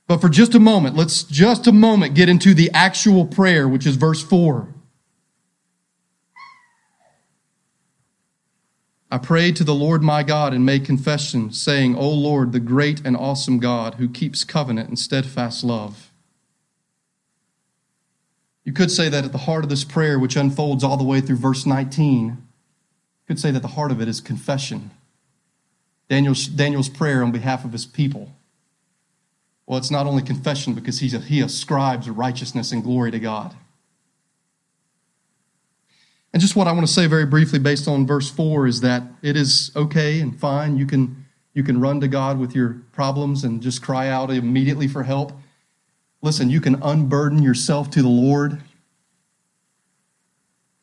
But 0.08 0.20
for 0.20 0.28
just 0.28 0.56
a 0.56 0.60
moment, 0.60 0.96
let's 0.96 1.24
just 1.24 1.68
a 1.68 1.72
moment 1.72 2.16
get 2.16 2.28
into 2.28 2.54
the 2.54 2.70
actual 2.74 3.26
prayer, 3.26 3.68
which 3.68 3.86
is 3.86 3.96
verse 3.96 4.22
4. 4.22 4.68
I 9.12 9.18
prayed 9.18 9.56
to 9.56 9.64
the 9.64 9.74
Lord 9.74 10.04
my 10.04 10.22
God 10.22 10.54
and 10.54 10.66
made 10.66 10.86
confession, 10.86 11.52
saying, 11.52 11.96
O 11.96 12.10
Lord, 12.10 12.52
the 12.52 12.60
great 12.60 13.02
and 13.06 13.16
awesome 13.16 13.60
God 13.60 13.96
who 13.96 14.10
keeps 14.10 14.44
covenant 14.44 14.90
and 14.90 15.00
steadfast 15.00 15.64
love. 15.64 16.09
You 18.70 18.76
could 18.76 18.92
say 18.92 19.10
that 19.10 19.26
at 19.26 19.32
the 19.32 19.40
heart 19.40 19.64
of 19.64 19.70
this 19.72 19.84
prayer, 19.84 20.20
which 20.20 20.36
unfolds 20.36 20.84
all 20.84 20.96
the 20.96 21.04
way 21.04 21.22
through 21.22 21.38
verse 21.38 21.66
19, 21.66 22.28
you 22.28 22.38
could 23.26 23.40
say 23.40 23.50
that 23.50 23.64
the 23.64 23.70
heart 23.70 23.92
of 23.92 24.00
it 24.00 24.08
is 24.08 24.22
confession. 24.22 24.92
Daniel's, 26.08 26.46
Daniel's 26.46 26.88
prayer 26.88 27.24
on 27.24 27.32
behalf 27.32 27.66
of 27.66 27.72
his 27.72 27.88
people. 27.88 28.32
Well, 29.66 29.80
it's 29.80 29.90
not 29.90 30.06
only 30.06 30.22
confession 30.22 30.76
because 30.76 31.00
he's 31.00 31.16
a, 31.16 31.20
he 31.20 31.42
ascribes 31.42 32.08
righteousness 32.12 32.72
and 32.72 32.84
glory 32.84 33.10
to 33.10 33.18
God. 33.18 33.56
And 36.32 36.40
just 36.40 36.56
what 36.56 36.68
I 36.68 36.72
want 36.72 36.86
to 36.86 36.94
say 36.94 37.08
very 37.08 37.26
briefly 37.26 37.58
based 37.58 37.88
on 37.88 38.06
verse 38.06 38.30
4 38.30 38.68
is 38.68 38.82
that 38.82 39.02
it 39.24 39.36
is 39.36 39.72
okay 39.76 40.20
and 40.20 40.40
fine. 40.40 40.78
You 40.78 40.86
can, 40.86 41.26
you 41.56 41.64
can 41.64 41.82
run 41.82 42.02
to 42.02 42.08
God 42.08 42.38
with 42.38 42.54
your 42.54 42.84
problems 42.92 43.44
and 43.44 43.64
just 43.64 43.82
cry 43.82 44.10
out 44.10 44.30
immediately 44.30 44.88
for 44.88 45.02
help. 45.02 45.32
Listen, 46.22 46.50
you 46.50 46.60
can 46.60 46.82
unburden 46.82 47.42
yourself 47.42 47.90
to 47.92 48.02
the 48.02 48.10
Lord. 48.10 48.62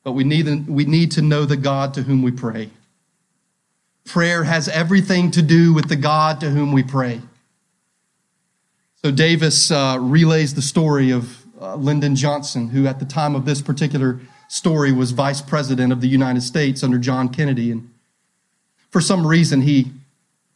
But 0.03 0.13
we 0.13 0.25
need, 0.25 0.69
we 0.69 0.85
need 0.85 1.11
to 1.13 1.23
know 1.23 1.45
the 1.45 1.57
God 1.57 1.95
to 1.95 2.03
whom 2.03 2.23
we 2.23 2.31
pray. 2.31 2.71
Prayer 4.05 4.45
has 4.45 4.69
everything 4.69 5.31
to 5.33 5.43
do 5.43 5.75
with 5.75 5.89
the 5.89 5.97
God 5.97 6.41
to 6.41 6.51
whom 6.51 6.73
we 6.73 6.83
pray. 6.83 7.21
So 9.03 9.11
Davis 9.11 9.71
uh, 9.71 9.99
relays 10.01 10.55
the 10.55 10.63
story 10.63 11.11
of 11.11 11.45
uh, 11.61 11.75
Lyndon 11.75 12.17
Johnson, 12.17 12.69
who 12.69 12.87
at 12.87 12.99
the 12.99 13.05
time 13.05 13.35
of 13.35 13.45
this 13.45 13.61
particular 13.61 14.21
story 14.49 14.93
was 14.93 15.11
vice 15.11 15.43
president 15.43 15.93
of 15.93 16.01
the 16.01 16.09
United 16.09 16.43
States 16.43 16.83
under 16.83 16.99
John 16.99 17.29
Kennedy. 17.29 17.73
And 17.73 17.93
for 18.91 19.01
some 19.01 19.27
reason, 19.27 19.63
he 19.63 19.91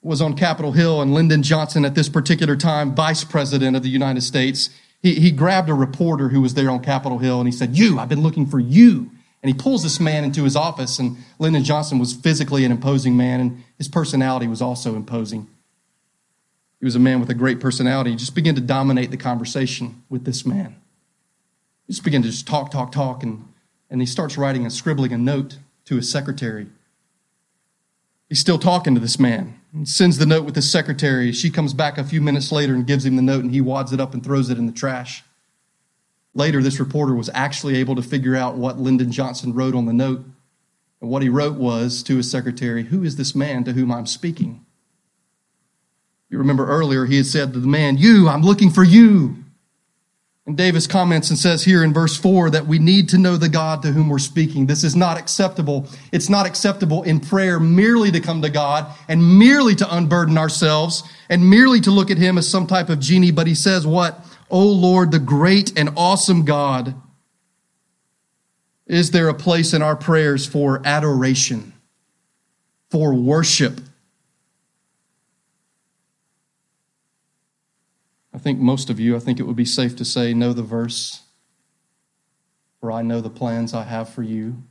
was 0.02 0.22
on 0.22 0.34
Capitol 0.34 0.72
Hill, 0.72 1.02
and 1.02 1.12
Lyndon 1.12 1.42
Johnson, 1.42 1.84
at 1.84 1.94
this 1.94 2.08
particular 2.08 2.56
time, 2.56 2.94
vice 2.94 3.24
president 3.24 3.76
of 3.76 3.82
the 3.82 3.88
United 3.88 4.22
States, 4.22 4.70
he, 5.02 5.14
he 5.14 5.30
grabbed 5.30 5.68
a 5.68 5.74
reporter 5.74 6.28
who 6.30 6.40
was 6.40 6.54
there 6.54 6.70
on 6.70 6.80
Capitol 6.80 7.18
Hill 7.18 7.38
and 7.38 7.48
he 7.48 7.52
said, 7.52 7.76
You, 7.76 7.98
I've 7.98 8.08
been 8.08 8.22
looking 8.22 8.46
for 8.46 8.58
you. 8.58 9.10
And 9.42 9.50
he 9.50 9.54
pulls 9.54 9.82
this 9.82 9.98
man 9.98 10.22
into 10.22 10.44
his 10.44 10.54
office, 10.54 10.98
and 10.98 11.16
Lyndon 11.38 11.64
Johnson 11.64 11.98
was 11.98 12.12
physically 12.12 12.66
an 12.66 12.72
imposing 12.72 13.16
man, 13.16 13.40
and 13.40 13.64
his 13.78 13.88
personality 13.88 14.46
was 14.46 14.60
also 14.60 14.96
imposing. 14.96 15.48
He 16.78 16.84
was 16.84 16.94
a 16.94 16.98
man 16.98 17.20
with 17.20 17.30
a 17.30 17.34
great 17.34 17.58
personality. 17.58 18.10
He 18.10 18.16
just 18.16 18.34
began 18.34 18.54
to 18.56 18.60
dominate 18.60 19.10
the 19.10 19.16
conversation 19.16 20.02
with 20.10 20.26
this 20.26 20.44
man. 20.44 20.76
He 21.86 21.94
just 21.94 22.04
began 22.04 22.20
to 22.22 22.28
just 22.28 22.46
talk, 22.46 22.70
talk, 22.70 22.92
talk, 22.92 23.22
and 23.22 23.46
and 23.90 24.00
he 24.00 24.06
starts 24.06 24.38
writing 24.38 24.62
and 24.62 24.72
scribbling 24.72 25.12
a 25.12 25.18
note 25.18 25.58
to 25.86 25.96
his 25.96 26.08
secretary. 26.08 26.68
He's 28.30 28.40
still 28.40 28.58
talking 28.58 28.94
to 28.94 29.00
this 29.00 29.18
man 29.18 29.60
sends 29.84 30.18
the 30.18 30.26
note 30.26 30.44
with 30.44 30.56
his 30.56 30.70
secretary. 30.70 31.32
She 31.32 31.50
comes 31.50 31.74
back 31.74 31.98
a 31.98 32.04
few 32.04 32.20
minutes 32.20 32.50
later 32.50 32.74
and 32.74 32.86
gives 32.86 33.04
him 33.04 33.16
the 33.16 33.22
note, 33.22 33.44
and 33.44 33.52
he 33.52 33.60
wads 33.60 33.92
it 33.92 34.00
up 34.00 34.14
and 34.14 34.22
throws 34.22 34.50
it 34.50 34.58
in 34.58 34.66
the 34.66 34.72
trash. 34.72 35.22
Later, 36.34 36.62
this 36.62 36.80
reporter 36.80 37.14
was 37.14 37.30
actually 37.34 37.76
able 37.76 37.96
to 37.96 38.02
figure 38.02 38.36
out 38.36 38.56
what 38.56 38.78
Lyndon 38.78 39.12
Johnson 39.12 39.52
wrote 39.52 39.74
on 39.74 39.86
the 39.86 39.92
note. 39.92 40.24
And 41.00 41.10
what 41.10 41.22
he 41.22 41.28
wrote 41.28 41.56
was 41.56 42.02
to 42.04 42.16
his 42.16 42.30
secretary, 42.30 42.84
Who 42.84 43.02
is 43.02 43.16
this 43.16 43.34
man 43.34 43.64
to 43.64 43.72
whom 43.72 43.90
I'm 43.90 44.06
speaking? 44.06 44.64
You 46.28 46.38
remember 46.38 46.68
earlier, 46.68 47.06
he 47.06 47.16
had 47.16 47.26
said 47.26 47.52
to 47.52 47.60
the 47.60 47.66
man, 47.66 47.96
You, 47.96 48.28
I'm 48.28 48.42
looking 48.42 48.70
for 48.70 48.84
you. 48.84 49.39
And 50.46 50.56
Davis 50.56 50.86
comments 50.86 51.30
and 51.30 51.38
says 51.38 51.64
here 51.64 51.84
in 51.84 51.92
verse 51.92 52.16
4 52.16 52.50
that 52.50 52.66
we 52.66 52.78
need 52.78 53.08
to 53.10 53.18
know 53.18 53.36
the 53.36 53.48
God 53.48 53.82
to 53.82 53.92
whom 53.92 54.08
we're 54.08 54.18
speaking. 54.18 54.66
This 54.66 54.84
is 54.84 54.96
not 54.96 55.18
acceptable. 55.18 55.86
It's 56.12 56.30
not 56.30 56.46
acceptable 56.46 57.02
in 57.02 57.20
prayer 57.20 57.60
merely 57.60 58.10
to 58.10 58.20
come 58.20 58.40
to 58.42 58.50
God 58.50 58.86
and 59.08 59.38
merely 59.38 59.74
to 59.76 59.94
unburden 59.94 60.38
ourselves 60.38 61.02
and 61.28 61.48
merely 61.48 61.80
to 61.82 61.90
look 61.90 62.10
at 62.10 62.18
Him 62.18 62.38
as 62.38 62.48
some 62.48 62.66
type 62.66 62.88
of 62.88 63.00
genie. 63.00 63.30
But 63.30 63.46
he 63.46 63.54
says, 63.54 63.86
What? 63.86 64.24
O 64.50 64.66
Lord, 64.66 65.12
the 65.12 65.18
great 65.18 65.78
and 65.78 65.90
awesome 65.96 66.44
God. 66.44 66.94
Is 68.86 69.12
there 69.12 69.28
a 69.28 69.34
place 69.34 69.72
in 69.72 69.82
our 69.82 69.94
prayers 69.94 70.46
for 70.46 70.82
adoration, 70.84 71.74
for 72.90 73.14
worship? 73.14 73.80
I 78.32 78.38
think 78.38 78.58
most 78.58 78.90
of 78.90 79.00
you, 79.00 79.16
I 79.16 79.18
think 79.18 79.40
it 79.40 79.44
would 79.44 79.56
be 79.56 79.64
safe 79.64 79.96
to 79.96 80.04
say, 80.04 80.32
know 80.32 80.52
the 80.52 80.62
verse. 80.62 81.22
For 82.80 82.92
I 82.92 83.02
know 83.02 83.20
the 83.20 83.30
plans 83.30 83.74
I 83.74 83.82
have 83.84 84.08
for 84.08 84.22
you 84.22 84.62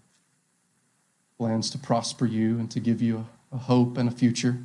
plans 1.38 1.70
to 1.70 1.78
prosper 1.78 2.26
you 2.26 2.60
and 2.60 2.70
to 2.70 2.82
give 2.82 3.02
you 3.02 3.26
a, 3.52 3.56
a 3.56 3.58
hope 3.58 3.98
and 3.98 4.10
a 4.10 4.12
future. 4.12 4.58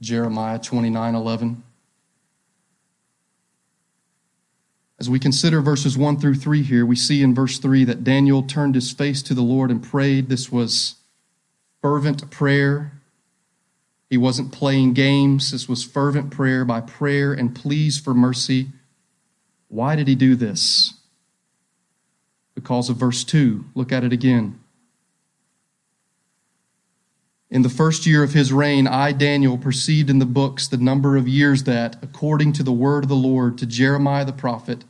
Jeremiah 0.00 0.58
29 0.58 1.14
11. 1.14 1.62
As 4.98 5.08
we 5.08 5.18
consider 5.18 5.60
verses 5.60 5.96
1 5.96 6.18
through 6.18 6.36
3 6.36 6.62
here, 6.62 6.84
we 6.84 6.96
see 6.96 7.22
in 7.22 7.34
verse 7.34 7.58
3 7.58 7.84
that 7.84 8.04
Daniel 8.04 8.42
turned 8.42 8.74
his 8.74 8.90
face 8.90 9.22
to 9.22 9.34
the 9.34 9.42
Lord 9.42 9.70
and 9.70 9.82
prayed. 9.82 10.28
This 10.28 10.50
was 10.50 10.96
fervent 11.80 12.30
prayer 12.30 12.92
he 14.10 14.16
wasn't 14.16 14.52
playing 14.52 14.94
games. 14.94 15.50
This 15.50 15.68
was 15.68 15.84
fervent 15.84 16.30
prayer 16.30 16.64
by 16.64 16.80
prayer 16.80 17.32
and 17.32 17.54
pleas 17.54 17.98
for 17.98 18.14
mercy. 18.14 18.68
Why 19.68 19.96
did 19.96 20.08
he 20.08 20.14
do 20.14 20.36
this? 20.36 20.94
Because 22.54 22.90
of 22.90 22.96
verse 22.96 23.24
2. 23.24 23.64
Look 23.74 23.92
at 23.92 24.04
it 24.04 24.12
again. 24.12 24.60
In 27.50 27.62
the 27.62 27.68
first 27.68 28.04
year 28.04 28.22
of 28.22 28.32
his 28.32 28.52
reign, 28.52 28.86
I, 28.86 29.12
Daniel, 29.12 29.56
perceived 29.56 30.10
in 30.10 30.18
the 30.18 30.26
books 30.26 30.66
the 30.66 30.76
number 30.76 31.16
of 31.16 31.28
years 31.28 31.64
that, 31.64 31.96
according 32.02 32.52
to 32.54 32.62
the 32.62 32.72
word 32.72 33.04
of 33.04 33.08
the 33.08 33.14
Lord 33.14 33.58
to 33.58 33.66
Jeremiah 33.66 34.24
the 34.24 34.32
prophet, 34.32 34.84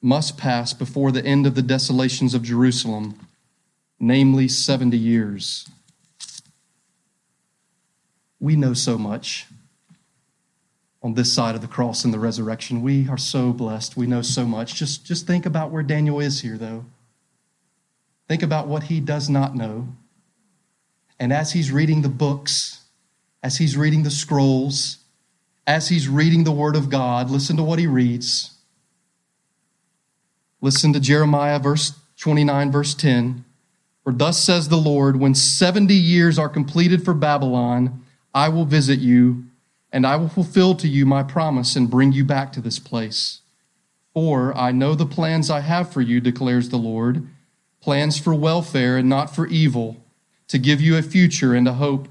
must 0.00 0.36
pass 0.36 0.72
before 0.72 1.12
the 1.12 1.24
end 1.24 1.46
of 1.46 1.54
the 1.54 1.62
desolations 1.62 2.34
of 2.34 2.42
Jerusalem, 2.42 3.18
namely 4.00 4.48
70 4.48 4.96
years 4.96 5.68
we 8.40 8.56
know 8.56 8.74
so 8.74 8.96
much 8.98 9.46
on 11.02 11.14
this 11.14 11.32
side 11.32 11.54
of 11.54 11.60
the 11.60 11.68
cross 11.68 12.04
and 12.04 12.12
the 12.12 12.18
resurrection. 12.18 12.82
We 12.82 13.08
are 13.08 13.18
so 13.18 13.52
blessed. 13.52 13.96
We 13.96 14.06
know 14.06 14.22
so 14.22 14.44
much. 14.44 14.74
Just, 14.74 15.04
just 15.04 15.26
think 15.26 15.46
about 15.46 15.70
where 15.70 15.82
Daniel 15.82 16.20
is 16.20 16.40
here, 16.40 16.58
though. 16.58 16.84
Think 18.28 18.42
about 18.42 18.66
what 18.66 18.84
he 18.84 19.00
does 19.00 19.28
not 19.28 19.54
know. 19.54 19.88
And 21.18 21.32
as 21.32 21.52
he's 21.52 21.72
reading 21.72 22.02
the 22.02 22.08
books, 22.08 22.82
as 23.42 23.56
he's 23.58 23.76
reading 23.76 24.02
the 24.02 24.10
scrolls, 24.10 24.98
as 25.66 25.88
he's 25.88 26.08
reading 26.08 26.44
the 26.44 26.52
Word 26.52 26.76
of 26.76 26.90
God, 26.90 27.30
listen 27.30 27.56
to 27.56 27.62
what 27.62 27.78
he 27.78 27.86
reads. 27.86 28.54
Listen 30.60 30.92
to 30.92 31.00
Jeremiah 31.00 31.58
verse 31.58 31.92
29, 32.18 32.72
verse 32.72 32.94
10. 32.94 33.44
For 34.02 34.12
thus 34.12 34.42
says 34.42 34.68
the 34.68 34.76
Lord, 34.76 35.16
when 35.16 35.34
70 35.34 35.94
years 35.94 36.38
are 36.38 36.48
completed 36.48 37.04
for 37.04 37.14
Babylon, 37.14 38.04
I 38.34 38.48
will 38.48 38.64
visit 38.64 38.98
you, 38.98 39.44
and 39.92 40.06
I 40.06 40.16
will 40.16 40.28
fulfill 40.28 40.74
to 40.76 40.88
you 40.88 41.06
my 41.06 41.22
promise 41.22 41.76
and 41.76 41.90
bring 41.90 42.12
you 42.12 42.24
back 42.24 42.52
to 42.52 42.60
this 42.60 42.78
place. 42.78 43.40
For 44.14 44.56
I 44.56 44.72
know 44.72 44.94
the 44.94 45.06
plans 45.06 45.50
I 45.50 45.60
have 45.60 45.92
for 45.92 46.00
you, 46.00 46.20
declares 46.20 46.68
the 46.68 46.76
Lord 46.76 47.26
plans 47.80 48.18
for 48.18 48.34
welfare 48.34 48.96
and 48.96 49.08
not 49.08 49.34
for 49.34 49.46
evil, 49.46 49.96
to 50.48 50.58
give 50.58 50.80
you 50.80 50.96
a 50.96 51.02
future 51.02 51.54
and 51.54 51.68
a 51.68 51.74
hope. 51.74 52.08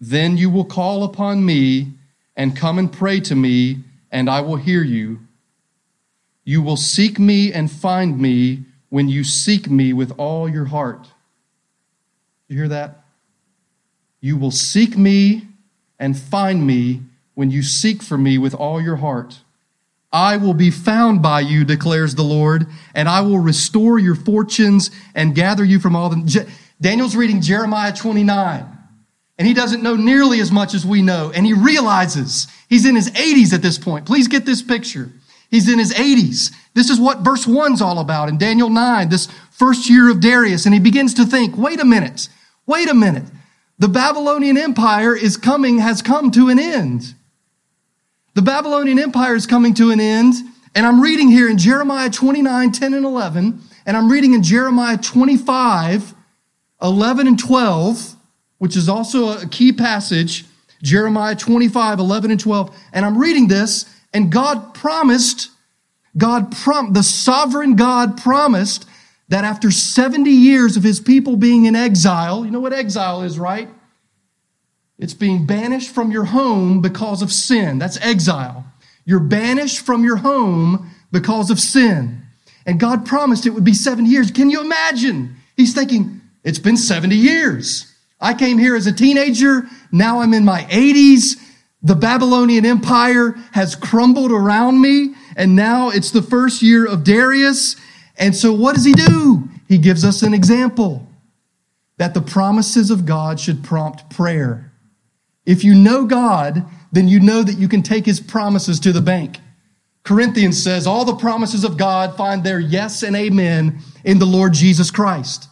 Then 0.00 0.36
you 0.36 0.48
will 0.50 0.64
call 0.64 1.02
upon 1.02 1.44
me 1.44 1.92
and 2.36 2.56
come 2.56 2.78
and 2.78 2.92
pray 2.92 3.20
to 3.20 3.34
me, 3.34 3.78
and 4.10 4.30
I 4.30 4.40
will 4.40 4.56
hear 4.56 4.82
you. 4.82 5.20
You 6.44 6.62
will 6.62 6.76
seek 6.76 7.18
me 7.18 7.52
and 7.52 7.70
find 7.70 8.18
me 8.18 8.64
when 8.88 9.08
you 9.08 9.24
seek 9.24 9.68
me 9.68 9.92
with 9.92 10.12
all 10.18 10.48
your 10.48 10.66
heart. 10.66 11.08
You 12.48 12.56
hear 12.56 12.68
that? 12.68 13.03
You 14.24 14.38
will 14.38 14.52
seek 14.52 14.96
me 14.96 15.42
and 15.98 16.18
find 16.18 16.66
me 16.66 17.02
when 17.34 17.50
you 17.50 17.62
seek 17.62 18.02
for 18.02 18.16
me 18.16 18.38
with 18.38 18.54
all 18.54 18.80
your 18.80 18.96
heart. 18.96 19.40
I 20.14 20.38
will 20.38 20.54
be 20.54 20.70
found 20.70 21.20
by 21.20 21.40
you, 21.40 21.62
declares 21.62 22.14
the 22.14 22.22
Lord, 22.22 22.66
and 22.94 23.06
I 23.06 23.20
will 23.20 23.38
restore 23.38 23.98
your 23.98 24.14
fortunes 24.14 24.90
and 25.14 25.34
gather 25.34 25.62
you 25.62 25.78
from 25.78 25.94
all 25.94 26.08
the. 26.08 26.50
Daniel's 26.80 27.14
reading 27.14 27.42
Jeremiah 27.42 27.94
29, 27.94 28.64
and 29.36 29.46
he 29.46 29.52
doesn't 29.52 29.82
know 29.82 29.94
nearly 29.94 30.40
as 30.40 30.50
much 30.50 30.72
as 30.72 30.86
we 30.86 31.02
know, 31.02 31.30
and 31.34 31.44
he 31.44 31.52
realizes 31.52 32.48
he's 32.70 32.86
in 32.86 32.94
his 32.94 33.10
80s 33.10 33.52
at 33.52 33.60
this 33.60 33.76
point. 33.76 34.06
Please 34.06 34.26
get 34.26 34.46
this 34.46 34.62
picture. 34.62 35.10
He's 35.50 35.70
in 35.70 35.78
his 35.78 35.92
80s. 35.92 36.50
This 36.72 36.88
is 36.88 36.98
what 36.98 37.18
verse 37.18 37.44
1's 37.44 37.82
all 37.82 37.98
about 37.98 38.30
in 38.30 38.38
Daniel 38.38 38.70
9, 38.70 39.10
this 39.10 39.28
first 39.50 39.90
year 39.90 40.10
of 40.10 40.20
Darius, 40.20 40.64
and 40.64 40.72
he 40.72 40.80
begins 40.80 41.12
to 41.12 41.26
think, 41.26 41.58
wait 41.58 41.78
a 41.78 41.84
minute, 41.84 42.30
wait 42.66 42.88
a 42.88 42.94
minute. 42.94 43.24
The 43.78 43.88
Babylonian 43.88 44.56
Empire 44.56 45.16
is 45.16 45.36
coming, 45.36 45.78
has 45.78 46.00
come 46.00 46.30
to 46.32 46.48
an 46.48 46.58
end. 46.58 47.14
The 48.34 48.42
Babylonian 48.42 48.98
Empire 48.98 49.34
is 49.34 49.46
coming 49.46 49.74
to 49.74 49.90
an 49.90 50.00
end. 50.00 50.34
And 50.74 50.86
I'm 50.86 51.00
reading 51.00 51.28
here 51.28 51.48
in 51.48 51.58
Jeremiah 51.58 52.10
29, 52.10 52.72
10 52.72 52.94
and 52.94 53.04
11. 53.04 53.60
And 53.86 53.96
I'm 53.96 54.10
reading 54.10 54.34
in 54.34 54.42
Jeremiah 54.42 54.96
25, 54.96 56.14
11 56.82 57.26
and 57.26 57.38
12, 57.38 58.16
which 58.58 58.76
is 58.76 58.88
also 58.88 59.38
a 59.38 59.46
key 59.46 59.72
passage. 59.72 60.46
Jeremiah 60.82 61.36
25, 61.36 61.98
11 61.98 62.30
and 62.30 62.40
12. 62.40 62.76
And 62.92 63.04
I'm 63.04 63.16
reading 63.18 63.48
this, 63.48 63.86
and 64.12 64.30
God 64.30 64.74
promised, 64.74 65.50
God 66.16 66.52
prom- 66.52 66.92
the 66.92 67.02
sovereign 67.02 67.76
God 67.76 68.20
promised 68.20 68.86
that 69.34 69.42
after 69.42 69.68
70 69.68 70.30
years 70.30 70.76
of 70.76 70.84
his 70.84 71.00
people 71.00 71.34
being 71.34 71.64
in 71.64 71.74
exile, 71.74 72.44
you 72.44 72.52
know 72.52 72.60
what 72.60 72.72
exile 72.72 73.22
is, 73.22 73.36
right? 73.36 73.68
It's 74.96 75.12
being 75.12 75.44
banished 75.44 75.92
from 75.92 76.12
your 76.12 76.26
home 76.26 76.80
because 76.80 77.20
of 77.20 77.32
sin. 77.32 77.80
That's 77.80 78.00
exile. 78.00 78.64
You're 79.04 79.18
banished 79.18 79.84
from 79.84 80.04
your 80.04 80.18
home 80.18 80.88
because 81.10 81.50
of 81.50 81.58
sin. 81.58 82.22
And 82.64 82.78
God 82.78 83.04
promised 83.04 83.44
it 83.44 83.50
would 83.50 83.64
be 83.64 83.74
70 83.74 84.08
years. 84.08 84.30
Can 84.30 84.50
you 84.50 84.60
imagine? 84.60 85.34
He's 85.56 85.74
thinking, 85.74 86.20
it's 86.44 86.60
been 86.60 86.76
70 86.76 87.16
years. 87.16 87.92
I 88.20 88.34
came 88.34 88.58
here 88.58 88.76
as 88.76 88.86
a 88.86 88.92
teenager. 88.92 89.66
Now 89.90 90.20
I'm 90.20 90.32
in 90.32 90.44
my 90.44 90.62
80s. 90.62 91.40
The 91.82 91.96
Babylonian 91.96 92.64
Empire 92.64 93.32
has 93.50 93.74
crumbled 93.74 94.30
around 94.30 94.80
me. 94.80 95.16
And 95.34 95.56
now 95.56 95.90
it's 95.90 96.12
the 96.12 96.22
first 96.22 96.62
year 96.62 96.86
of 96.86 97.02
Darius. 97.02 97.74
And 98.16 98.34
so 98.34 98.52
what 98.52 98.74
does 98.74 98.84
he 98.84 98.92
do? 98.92 99.48
He 99.68 99.78
gives 99.78 100.04
us 100.04 100.22
an 100.22 100.34
example 100.34 101.06
that 101.96 102.14
the 102.14 102.22
promises 102.22 102.90
of 102.90 103.06
God 103.06 103.38
should 103.40 103.62
prompt 103.62 104.10
prayer. 104.10 104.72
If 105.46 105.64
you 105.64 105.74
know 105.74 106.06
God, 106.06 106.64
then 106.92 107.08
you 107.08 107.20
know 107.20 107.42
that 107.42 107.58
you 107.58 107.68
can 107.68 107.82
take 107.82 108.06
his 108.06 108.20
promises 108.20 108.80
to 108.80 108.92
the 108.92 109.02
bank. 109.02 109.38
Corinthians 110.04 110.62
says 110.62 110.86
all 110.86 111.04
the 111.04 111.16
promises 111.16 111.64
of 111.64 111.78
God 111.78 112.16
find 112.16 112.44
their 112.44 112.60
yes 112.60 113.02
and 113.02 113.16
amen 113.16 113.78
in 114.04 114.18
the 114.18 114.26
Lord 114.26 114.52
Jesus 114.52 114.90
Christ. 114.90 115.48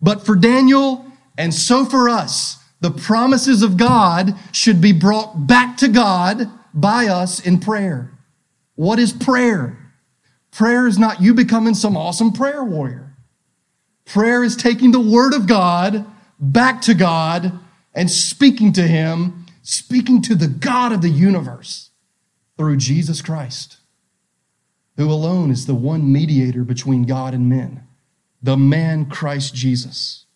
But 0.00 0.26
for 0.26 0.36
Daniel 0.36 1.06
and 1.38 1.54
so 1.54 1.84
for 1.84 2.08
us, 2.08 2.58
the 2.80 2.90
promises 2.90 3.62
of 3.62 3.76
God 3.76 4.34
should 4.52 4.80
be 4.80 4.92
brought 4.92 5.46
back 5.46 5.76
to 5.78 5.88
God 5.88 6.50
by 6.74 7.06
us 7.06 7.40
in 7.40 7.60
prayer. 7.60 8.10
What 8.74 8.98
is 8.98 9.12
prayer? 9.12 9.78
Prayer 10.54 10.86
is 10.86 11.00
not 11.00 11.20
you 11.20 11.34
becoming 11.34 11.74
some 11.74 11.96
awesome 11.96 12.32
prayer 12.32 12.62
warrior. 12.62 13.16
Prayer 14.04 14.44
is 14.44 14.54
taking 14.54 14.92
the 14.92 15.00
word 15.00 15.34
of 15.34 15.48
God 15.48 16.06
back 16.38 16.80
to 16.82 16.94
God 16.94 17.58
and 17.92 18.08
speaking 18.08 18.72
to 18.74 18.82
Him, 18.82 19.46
speaking 19.62 20.22
to 20.22 20.36
the 20.36 20.46
God 20.46 20.92
of 20.92 21.02
the 21.02 21.08
universe 21.08 21.90
through 22.56 22.76
Jesus 22.76 23.20
Christ, 23.20 23.78
who 24.96 25.10
alone 25.10 25.50
is 25.50 25.66
the 25.66 25.74
one 25.74 26.12
mediator 26.12 26.62
between 26.62 27.02
God 27.02 27.34
and 27.34 27.48
men, 27.48 27.84
the 28.40 28.56
man 28.56 29.06
Christ 29.06 29.56
Jesus. 29.56 30.26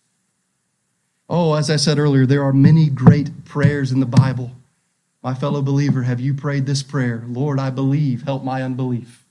Oh, 1.29 1.53
as 1.53 1.69
I 1.69 1.77
said 1.77 1.97
earlier, 1.97 2.25
there 2.25 2.43
are 2.43 2.51
many 2.51 2.89
great 2.89 3.45
prayers 3.45 3.93
in 3.93 4.01
the 4.01 4.05
Bible. 4.05 4.51
My 5.23 5.33
fellow 5.33 5.61
believer, 5.61 6.03
have 6.03 6.19
you 6.19 6.33
prayed 6.33 6.65
this 6.65 6.83
prayer? 6.83 7.23
Lord, 7.25 7.57
I 7.57 7.69
believe, 7.69 8.23
help 8.23 8.43
my 8.43 8.63
unbelief. 8.63 9.25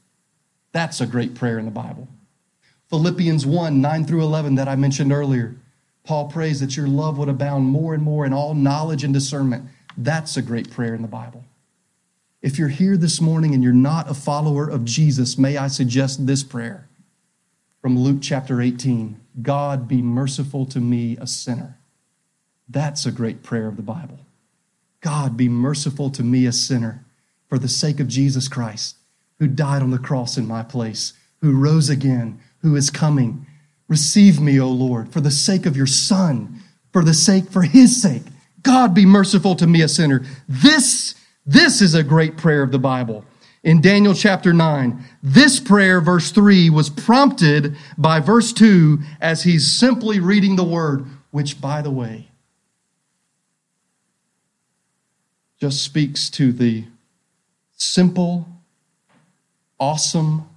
That's 0.78 1.00
a 1.00 1.08
great 1.08 1.34
prayer 1.34 1.58
in 1.58 1.64
the 1.64 1.72
Bible. 1.72 2.06
Philippians 2.88 3.44
1 3.44 3.80
9 3.80 4.04
through 4.04 4.22
11, 4.22 4.54
that 4.54 4.68
I 4.68 4.76
mentioned 4.76 5.10
earlier. 5.10 5.56
Paul 6.04 6.28
prays 6.28 6.60
that 6.60 6.76
your 6.76 6.86
love 6.86 7.18
would 7.18 7.28
abound 7.28 7.64
more 7.64 7.94
and 7.94 8.02
more 8.04 8.24
in 8.24 8.32
all 8.32 8.54
knowledge 8.54 9.02
and 9.02 9.12
discernment. 9.12 9.68
That's 9.96 10.36
a 10.36 10.40
great 10.40 10.70
prayer 10.70 10.94
in 10.94 11.02
the 11.02 11.08
Bible. 11.08 11.44
If 12.42 12.60
you're 12.60 12.68
here 12.68 12.96
this 12.96 13.20
morning 13.20 13.54
and 13.54 13.64
you're 13.64 13.72
not 13.72 14.08
a 14.08 14.14
follower 14.14 14.68
of 14.68 14.84
Jesus, 14.84 15.36
may 15.36 15.56
I 15.56 15.66
suggest 15.66 16.28
this 16.28 16.44
prayer 16.44 16.88
from 17.82 17.98
Luke 17.98 18.18
chapter 18.22 18.62
18 18.62 19.20
God 19.42 19.88
be 19.88 20.00
merciful 20.00 20.64
to 20.66 20.78
me, 20.78 21.16
a 21.20 21.26
sinner. 21.26 21.76
That's 22.68 23.04
a 23.04 23.10
great 23.10 23.42
prayer 23.42 23.66
of 23.66 23.74
the 23.74 23.82
Bible. 23.82 24.20
God 25.00 25.36
be 25.36 25.48
merciful 25.48 26.08
to 26.10 26.22
me, 26.22 26.46
a 26.46 26.52
sinner, 26.52 27.04
for 27.48 27.58
the 27.58 27.66
sake 27.66 27.98
of 27.98 28.06
Jesus 28.06 28.46
Christ, 28.46 28.94
who 29.38 29.46
died 29.46 29.82
on 29.82 29.90
the 29.90 29.98
cross 29.98 30.36
in 30.36 30.46
my 30.46 30.62
place, 30.62 31.12
who 31.40 31.58
rose 31.58 31.88
again, 31.88 32.40
who 32.62 32.74
is 32.76 32.90
coming 32.90 33.46
Receive 33.88 34.38
me, 34.38 34.60
O 34.60 34.68
Lord, 34.68 35.10
for 35.10 35.20
the 35.20 35.30
sake 35.30 35.64
of 35.64 35.76
your 35.76 35.86
Son, 35.86 36.60
for 36.92 37.02
the 37.02 37.14
sake, 37.14 37.50
for 37.50 37.62
his 37.62 38.00
sake. 38.00 38.22
God 38.62 38.94
be 38.94 39.06
merciful 39.06 39.56
to 39.56 39.66
me, 39.66 39.80
a 39.80 39.88
sinner. 39.88 40.24
This, 40.46 41.14
this 41.46 41.80
is 41.80 41.94
a 41.94 42.02
great 42.02 42.36
prayer 42.36 42.62
of 42.62 42.70
the 42.70 42.78
Bible. 42.78 43.24
In 43.64 43.80
Daniel 43.80 44.14
chapter 44.14 44.52
9, 44.52 45.02
this 45.22 45.58
prayer, 45.58 46.00
verse 46.00 46.30
3, 46.30 46.68
was 46.70 46.90
prompted 46.90 47.76
by 47.96 48.20
verse 48.20 48.52
2 48.52 48.98
as 49.20 49.42
he's 49.42 49.72
simply 49.72 50.20
reading 50.20 50.56
the 50.56 50.64
word, 50.64 51.06
which, 51.30 51.60
by 51.60 51.80
the 51.80 51.90
way, 51.90 52.28
just 55.58 55.82
speaks 55.82 56.28
to 56.30 56.52
the 56.52 56.84
simple, 57.72 58.46
awesome, 59.78 60.48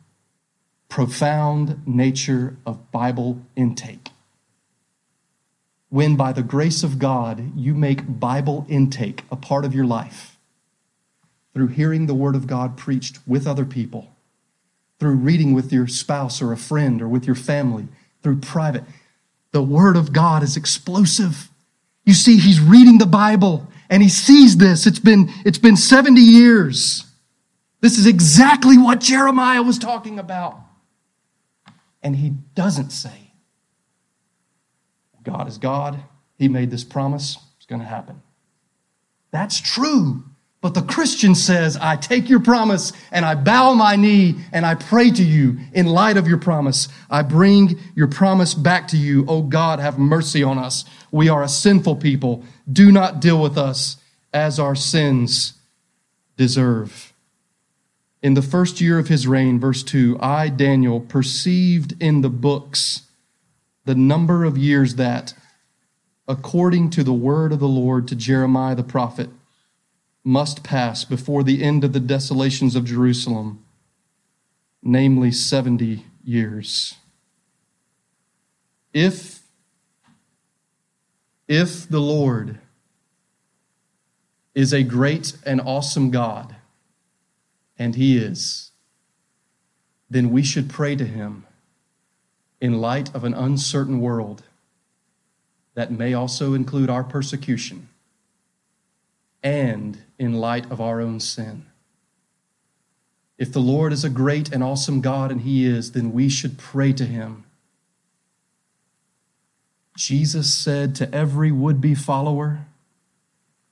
profound 0.89 1.85
nature 1.87 2.57
of 2.65 2.91
Bible 2.91 3.41
intake. 3.55 4.09
When, 5.89 6.15
by 6.15 6.31
the 6.31 6.43
grace 6.43 6.83
of 6.83 6.99
God, 6.99 7.51
you 7.55 7.73
make 7.73 8.19
Bible 8.19 8.65
intake 8.69 9.23
a 9.31 9.35
part 9.35 9.65
of 9.65 9.75
your 9.75 9.85
life 9.85 10.37
through 11.53 11.67
hearing 11.67 12.05
the 12.05 12.13
Word 12.13 12.35
of 12.35 12.47
God 12.47 12.77
preached 12.77 13.19
with 13.27 13.45
other 13.45 13.65
people, 13.65 14.09
through 14.99 15.15
reading 15.15 15.53
with 15.53 15.73
your 15.73 15.87
spouse 15.87 16.41
or 16.41 16.51
a 16.51 16.57
friend 16.57 17.01
or 17.01 17.07
with 17.07 17.25
your 17.25 17.35
family, 17.35 17.87
through 18.23 18.39
private, 18.39 18.83
the 19.51 19.61
Word 19.61 19.97
of 19.97 20.13
God 20.13 20.43
is 20.43 20.55
explosive. 20.55 21.49
You 22.05 22.13
see, 22.13 22.37
he's 22.37 22.59
reading 22.59 22.97
the 22.97 23.05
Bible 23.05 23.67
and 23.89 24.01
he 24.01 24.09
sees 24.09 24.57
this. 24.57 24.87
It's 24.87 24.99
been, 24.99 25.29
it's 25.45 25.57
been 25.57 25.75
70 25.75 26.21
years. 26.21 27.05
This 27.81 27.97
is 27.97 28.05
exactly 28.05 28.77
what 28.77 28.99
Jeremiah 28.99 29.63
was 29.63 29.79
talking 29.79 30.19
about. 30.19 30.57
And 32.03 32.15
he 32.15 32.29
doesn't 32.55 32.91
say, 32.91 33.33
God 35.23 35.47
is 35.47 35.57
God. 35.57 35.99
He 36.37 36.47
made 36.47 36.71
this 36.71 36.83
promise. 36.83 37.37
It's 37.57 37.65
going 37.65 37.81
to 37.81 37.87
happen. 37.87 38.21
That's 39.31 39.59
true. 39.59 40.23
But 40.61 40.75
the 40.75 40.83
Christian 40.83 41.33
says, 41.33 41.75
I 41.77 41.95
take 41.95 42.29
your 42.29 42.39
promise 42.39 42.93
and 43.11 43.25
I 43.25 43.33
bow 43.33 43.73
my 43.73 43.95
knee 43.95 44.35
and 44.51 44.63
I 44.63 44.75
pray 44.75 45.09
to 45.09 45.23
you 45.23 45.57
in 45.73 45.87
light 45.87 46.17
of 46.17 46.27
your 46.27 46.37
promise. 46.37 46.87
I 47.09 47.23
bring 47.23 47.79
your 47.95 48.07
promise 48.07 48.53
back 48.53 48.87
to 48.89 48.97
you. 48.97 49.25
Oh 49.27 49.41
God, 49.41 49.79
have 49.79 49.97
mercy 49.97 50.43
on 50.43 50.59
us. 50.59 50.85
We 51.11 51.29
are 51.29 51.41
a 51.41 51.49
sinful 51.49 51.95
people. 51.95 52.43
Do 52.71 52.91
not 52.91 53.19
deal 53.19 53.41
with 53.41 53.57
us 53.57 53.97
as 54.33 54.59
our 54.59 54.75
sins 54.75 55.53
deserve. 56.37 57.10
In 58.21 58.35
the 58.35 58.41
first 58.41 58.79
year 58.79 58.99
of 58.99 59.07
his 59.07 59.25
reign, 59.25 59.59
verse 59.59 59.81
2, 59.81 60.17
I, 60.19 60.49
Daniel, 60.49 60.99
perceived 60.99 61.95
in 62.01 62.21
the 62.21 62.29
books 62.29 63.03
the 63.85 63.95
number 63.95 64.43
of 64.43 64.57
years 64.57 64.95
that, 64.95 65.33
according 66.27 66.91
to 66.91 67.03
the 67.03 67.13
word 67.13 67.51
of 67.51 67.59
the 67.59 67.67
Lord 67.67 68.07
to 68.09 68.15
Jeremiah 68.15 68.75
the 68.75 68.83
prophet, 68.83 69.29
must 70.23 70.63
pass 70.63 71.03
before 71.03 71.43
the 71.43 71.63
end 71.63 71.83
of 71.83 71.93
the 71.93 71.99
desolations 71.99 72.75
of 72.75 72.85
Jerusalem, 72.85 73.65
namely 74.83 75.31
70 75.31 76.05
years. 76.23 76.95
If, 78.93 79.41
if 81.47 81.89
the 81.89 81.99
Lord 81.99 82.59
is 84.53 84.73
a 84.73 84.83
great 84.83 85.35
and 85.43 85.59
awesome 85.59 86.11
God, 86.11 86.55
and 87.81 87.95
He 87.95 88.15
is, 88.15 88.69
then 90.07 90.29
we 90.29 90.43
should 90.43 90.69
pray 90.69 90.95
to 90.95 91.03
Him 91.03 91.47
in 92.59 92.79
light 92.79 93.13
of 93.15 93.23
an 93.23 93.33
uncertain 93.33 93.99
world 93.99 94.43
that 95.73 95.91
may 95.91 96.13
also 96.13 96.53
include 96.53 96.91
our 96.91 97.03
persecution 97.03 97.89
and 99.41 99.97
in 100.19 100.33
light 100.33 100.69
of 100.69 100.79
our 100.79 101.01
own 101.01 101.19
sin. 101.19 101.65
If 103.39 103.51
the 103.51 103.59
Lord 103.59 103.91
is 103.91 104.03
a 104.03 104.11
great 104.11 104.51
and 104.51 104.63
awesome 104.63 105.01
God, 105.01 105.31
and 105.31 105.41
He 105.41 105.65
is, 105.65 105.93
then 105.93 106.13
we 106.13 106.29
should 106.29 106.59
pray 106.59 106.93
to 106.93 107.05
Him. 107.05 107.45
Jesus 109.97 110.53
said 110.53 110.93
to 110.97 111.11
every 111.11 111.51
would 111.51 111.81
be 111.81 111.95
follower, 111.95 112.67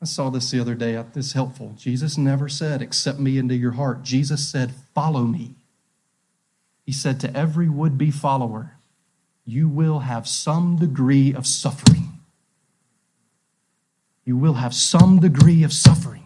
I 0.01 0.05
saw 0.05 0.29
this 0.29 0.49
the 0.51 0.59
other 0.59 0.75
day. 0.75 0.93
This 1.13 1.27
is 1.27 1.33
helpful. 1.33 1.75
Jesus 1.77 2.17
never 2.17 2.47
said, 2.47 2.81
Accept 2.81 3.19
me 3.19 3.37
into 3.37 3.55
your 3.55 3.73
heart. 3.73 4.03
Jesus 4.03 4.47
said, 4.47 4.73
Follow 4.93 5.23
me. 5.23 5.55
He 6.85 6.93
said 6.93 7.19
to 7.19 7.35
every 7.35 7.69
would 7.69 7.97
be 7.97 8.09
follower, 8.09 8.77
You 9.45 9.67
will 9.67 9.99
have 9.99 10.27
some 10.27 10.77
degree 10.77 11.33
of 11.33 11.45
suffering. 11.45 12.19
You 14.23 14.37
will 14.37 14.53
have 14.53 14.73
some 14.73 15.19
degree 15.19 15.63
of 15.63 15.73
suffering. 15.73 16.25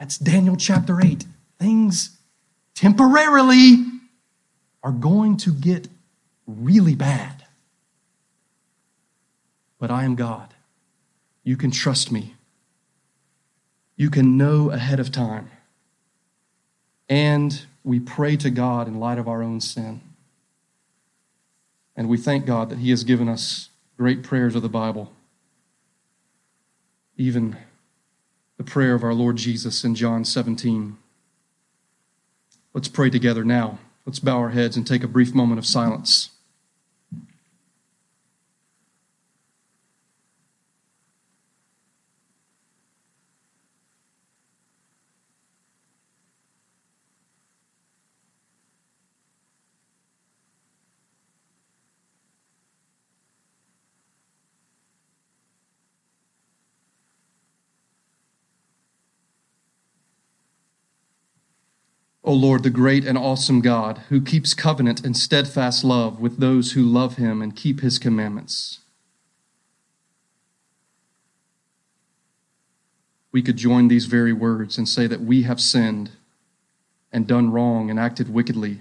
That's 0.00 0.18
Daniel 0.18 0.56
chapter 0.56 1.00
8. 1.00 1.24
Things 1.58 2.16
temporarily 2.74 3.84
are 4.82 4.92
going 4.92 5.36
to 5.38 5.52
get 5.52 5.88
really 6.46 6.94
bad. 6.94 7.44
But 9.78 9.90
I 9.90 10.04
am 10.04 10.14
God. 10.14 10.54
You 11.44 11.56
can 11.56 11.70
trust 11.70 12.10
me 12.10 12.35
you 13.96 14.10
can 14.10 14.36
know 14.36 14.70
ahead 14.70 15.00
of 15.00 15.10
time. 15.10 15.50
And 17.08 17.66
we 17.82 18.00
pray 18.00 18.36
to 18.36 18.50
God 18.50 18.88
in 18.88 19.00
light 19.00 19.18
of 19.18 19.28
our 19.28 19.42
own 19.42 19.60
sin. 19.60 20.00
And 21.96 22.08
we 22.08 22.18
thank 22.18 22.44
God 22.44 22.68
that 22.70 22.78
He 22.78 22.90
has 22.90 23.04
given 23.04 23.28
us 23.28 23.70
great 23.96 24.22
prayers 24.22 24.54
of 24.54 24.62
the 24.62 24.68
Bible. 24.68 25.12
Even 27.16 27.56
the 28.58 28.64
prayer 28.64 28.94
of 28.94 29.02
our 29.02 29.14
Lord 29.14 29.36
Jesus 29.36 29.84
in 29.84 29.94
John 29.94 30.24
17. 30.24 30.98
Let's 32.74 32.88
pray 32.88 33.08
together 33.08 33.44
now. 33.44 33.78
Let's 34.04 34.18
bow 34.18 34.38
our 34.38 34.50
heads 34.50 34.76
and 34.76 34.86
take 34.86 35.02
a 35.02 35.08
brief 35.08 35.34
moment 35.34 35.58
of 35.58 35.66
silence. 35.66 36.30
O 62.26 62.32
Lord, 62.32 62.64
the 62.64 62.70
great 62.70 63.04
and 63.04 63.16
awesome 63.16 63.60
God, 63.60 63.98
who 64.08 64.20
keeps 64.20 64.52
covenant 64.52 65.04
and 65.04 65.16
steadfast 65.16 65.84
love 65.84 66.18
with 66.18 66.40
those 66.40 66.72
who 66.72 66.82
love 66.82 67.18
him 67.18 67.40
and 67.40 67.54
keep 67.54 67.80
his 67.80 68.00
commandments. 68.00 68.80
We 73.30 73.42
could 73.42 73.56
join 73.56 73.86
these 73.86 74.06
very 74.06 74.32
words 74.32 74.76
and 74.76 74.88
say 74.88 75.06
that 75.06 75.20
we 75.20 75.42
have 75.42 75.60
sinned 75.60 76.10
and 77.12 77.28
done 77.28 77.52
wrong 77.52 77.90
and 77.90 78.00
acted 78.00 78.34
wickedly 78.34 78.80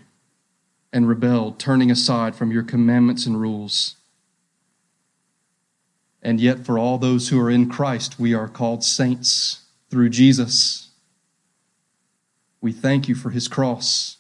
and 0.92 1.08
rebelled, 1.08 1.60
turning 1.60 1.92
aside 1.92 2.36
from 2.36 2.52
your 2.52 2.64
commandments 2.64 3.28
and 3.28 3.40
rules. 3.40 3.96
And 6.24 6.42
yet, 6.42 6.66
for 6.66 6.80
all 6.80 6.98
those 6.98 7.30
who 7.30 7.40
are 7.40 7.52
in 7.52 7.70
Christ, 7.70 8.20
we 8.20 8.34
are 8.34 8.48
called 8.48 8.84
saints 8.84 9.62
through 9.92 10.10
Jesus. 10.10 10.85
We 12.66 12.72
thank 12.72 13.08
you 13.08 13.14
for 13.14 13.30
his 13.30 13.48
cross, 13.48 14.18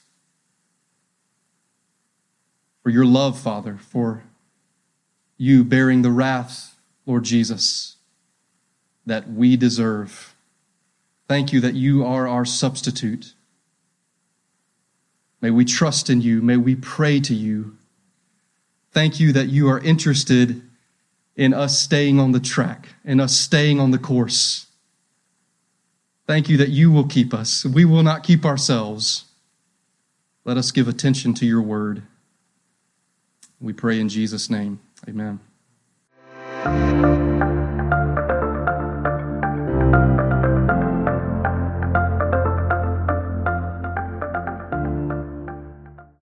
for 2.83 2.91
your 2.91 3.03
love, 3.03 3.39
Father, 3.39 3.79
for 3.81 4.23
you 5.35 5.63
bearing 5.63 6.03
the 6.03 6.11
wrath, 6.11 6.77
Lord 7.07 7.23
Jesus, 7.23 7.95
that 9.03 9.27
we 9.27 9.57
deserve. 9.57 10.35
Thank 11.27 11.53
you 11.53 11.61
that 11.61 11.73
you 11.73 12.05
are 12.05 12.27
our 12.27 12.45
substitute. 12.45 13.33
May 15.41 15.49
we 15.49 15.65
trust 15.65 16.11
in 16.11 16.21
you. 16.21 16.39
May 16.43 16.57
we 16.57 16.75
pray 16.75 17.19
to 17.21 17.33
you. 17.33 17.75
Thank 18.91 19.19
you 19.19 19.33
that 19.33 19.47
you 19.47 19.67
are 19.69 19.79
interested 19.79 20.61
in 21.35 21.51
us 21.51 21.79
staying 21.79 22.19
on 22.19 22.31
the 22.31 22.39
track, 22.39 22.89
in 23.03 23.19
us 23.19 23.35
staying 23.35 23.79
on 23.79 23.89
the 23.89 23.97
course. 23.97 24.64
Thank 26.27 26.49
you 26.49 26.57
that 26.57 26.69
you 26.69 26.91
will 26.91 27.05
keep 27.05 27.33
us. 27.33 27.65
We 27.65 27.85
will 27.85 28.03
not 28.03 28.23
keep 28.23 28.45
ourselves. 28.45 29.25
Let 30.43 30.57
us 30.57 30.71
give 30.71 30.87
attention 30.87 31.33
to 31.35 31.45
your 31.45 31.61
word. 31.61 32.03
We 33.61 33.73
pray 33.73 33.99
in 33.99 34.09
Jesus' 34.09 34.49
name. 34.49 34.79
Amen. 35.07 35.39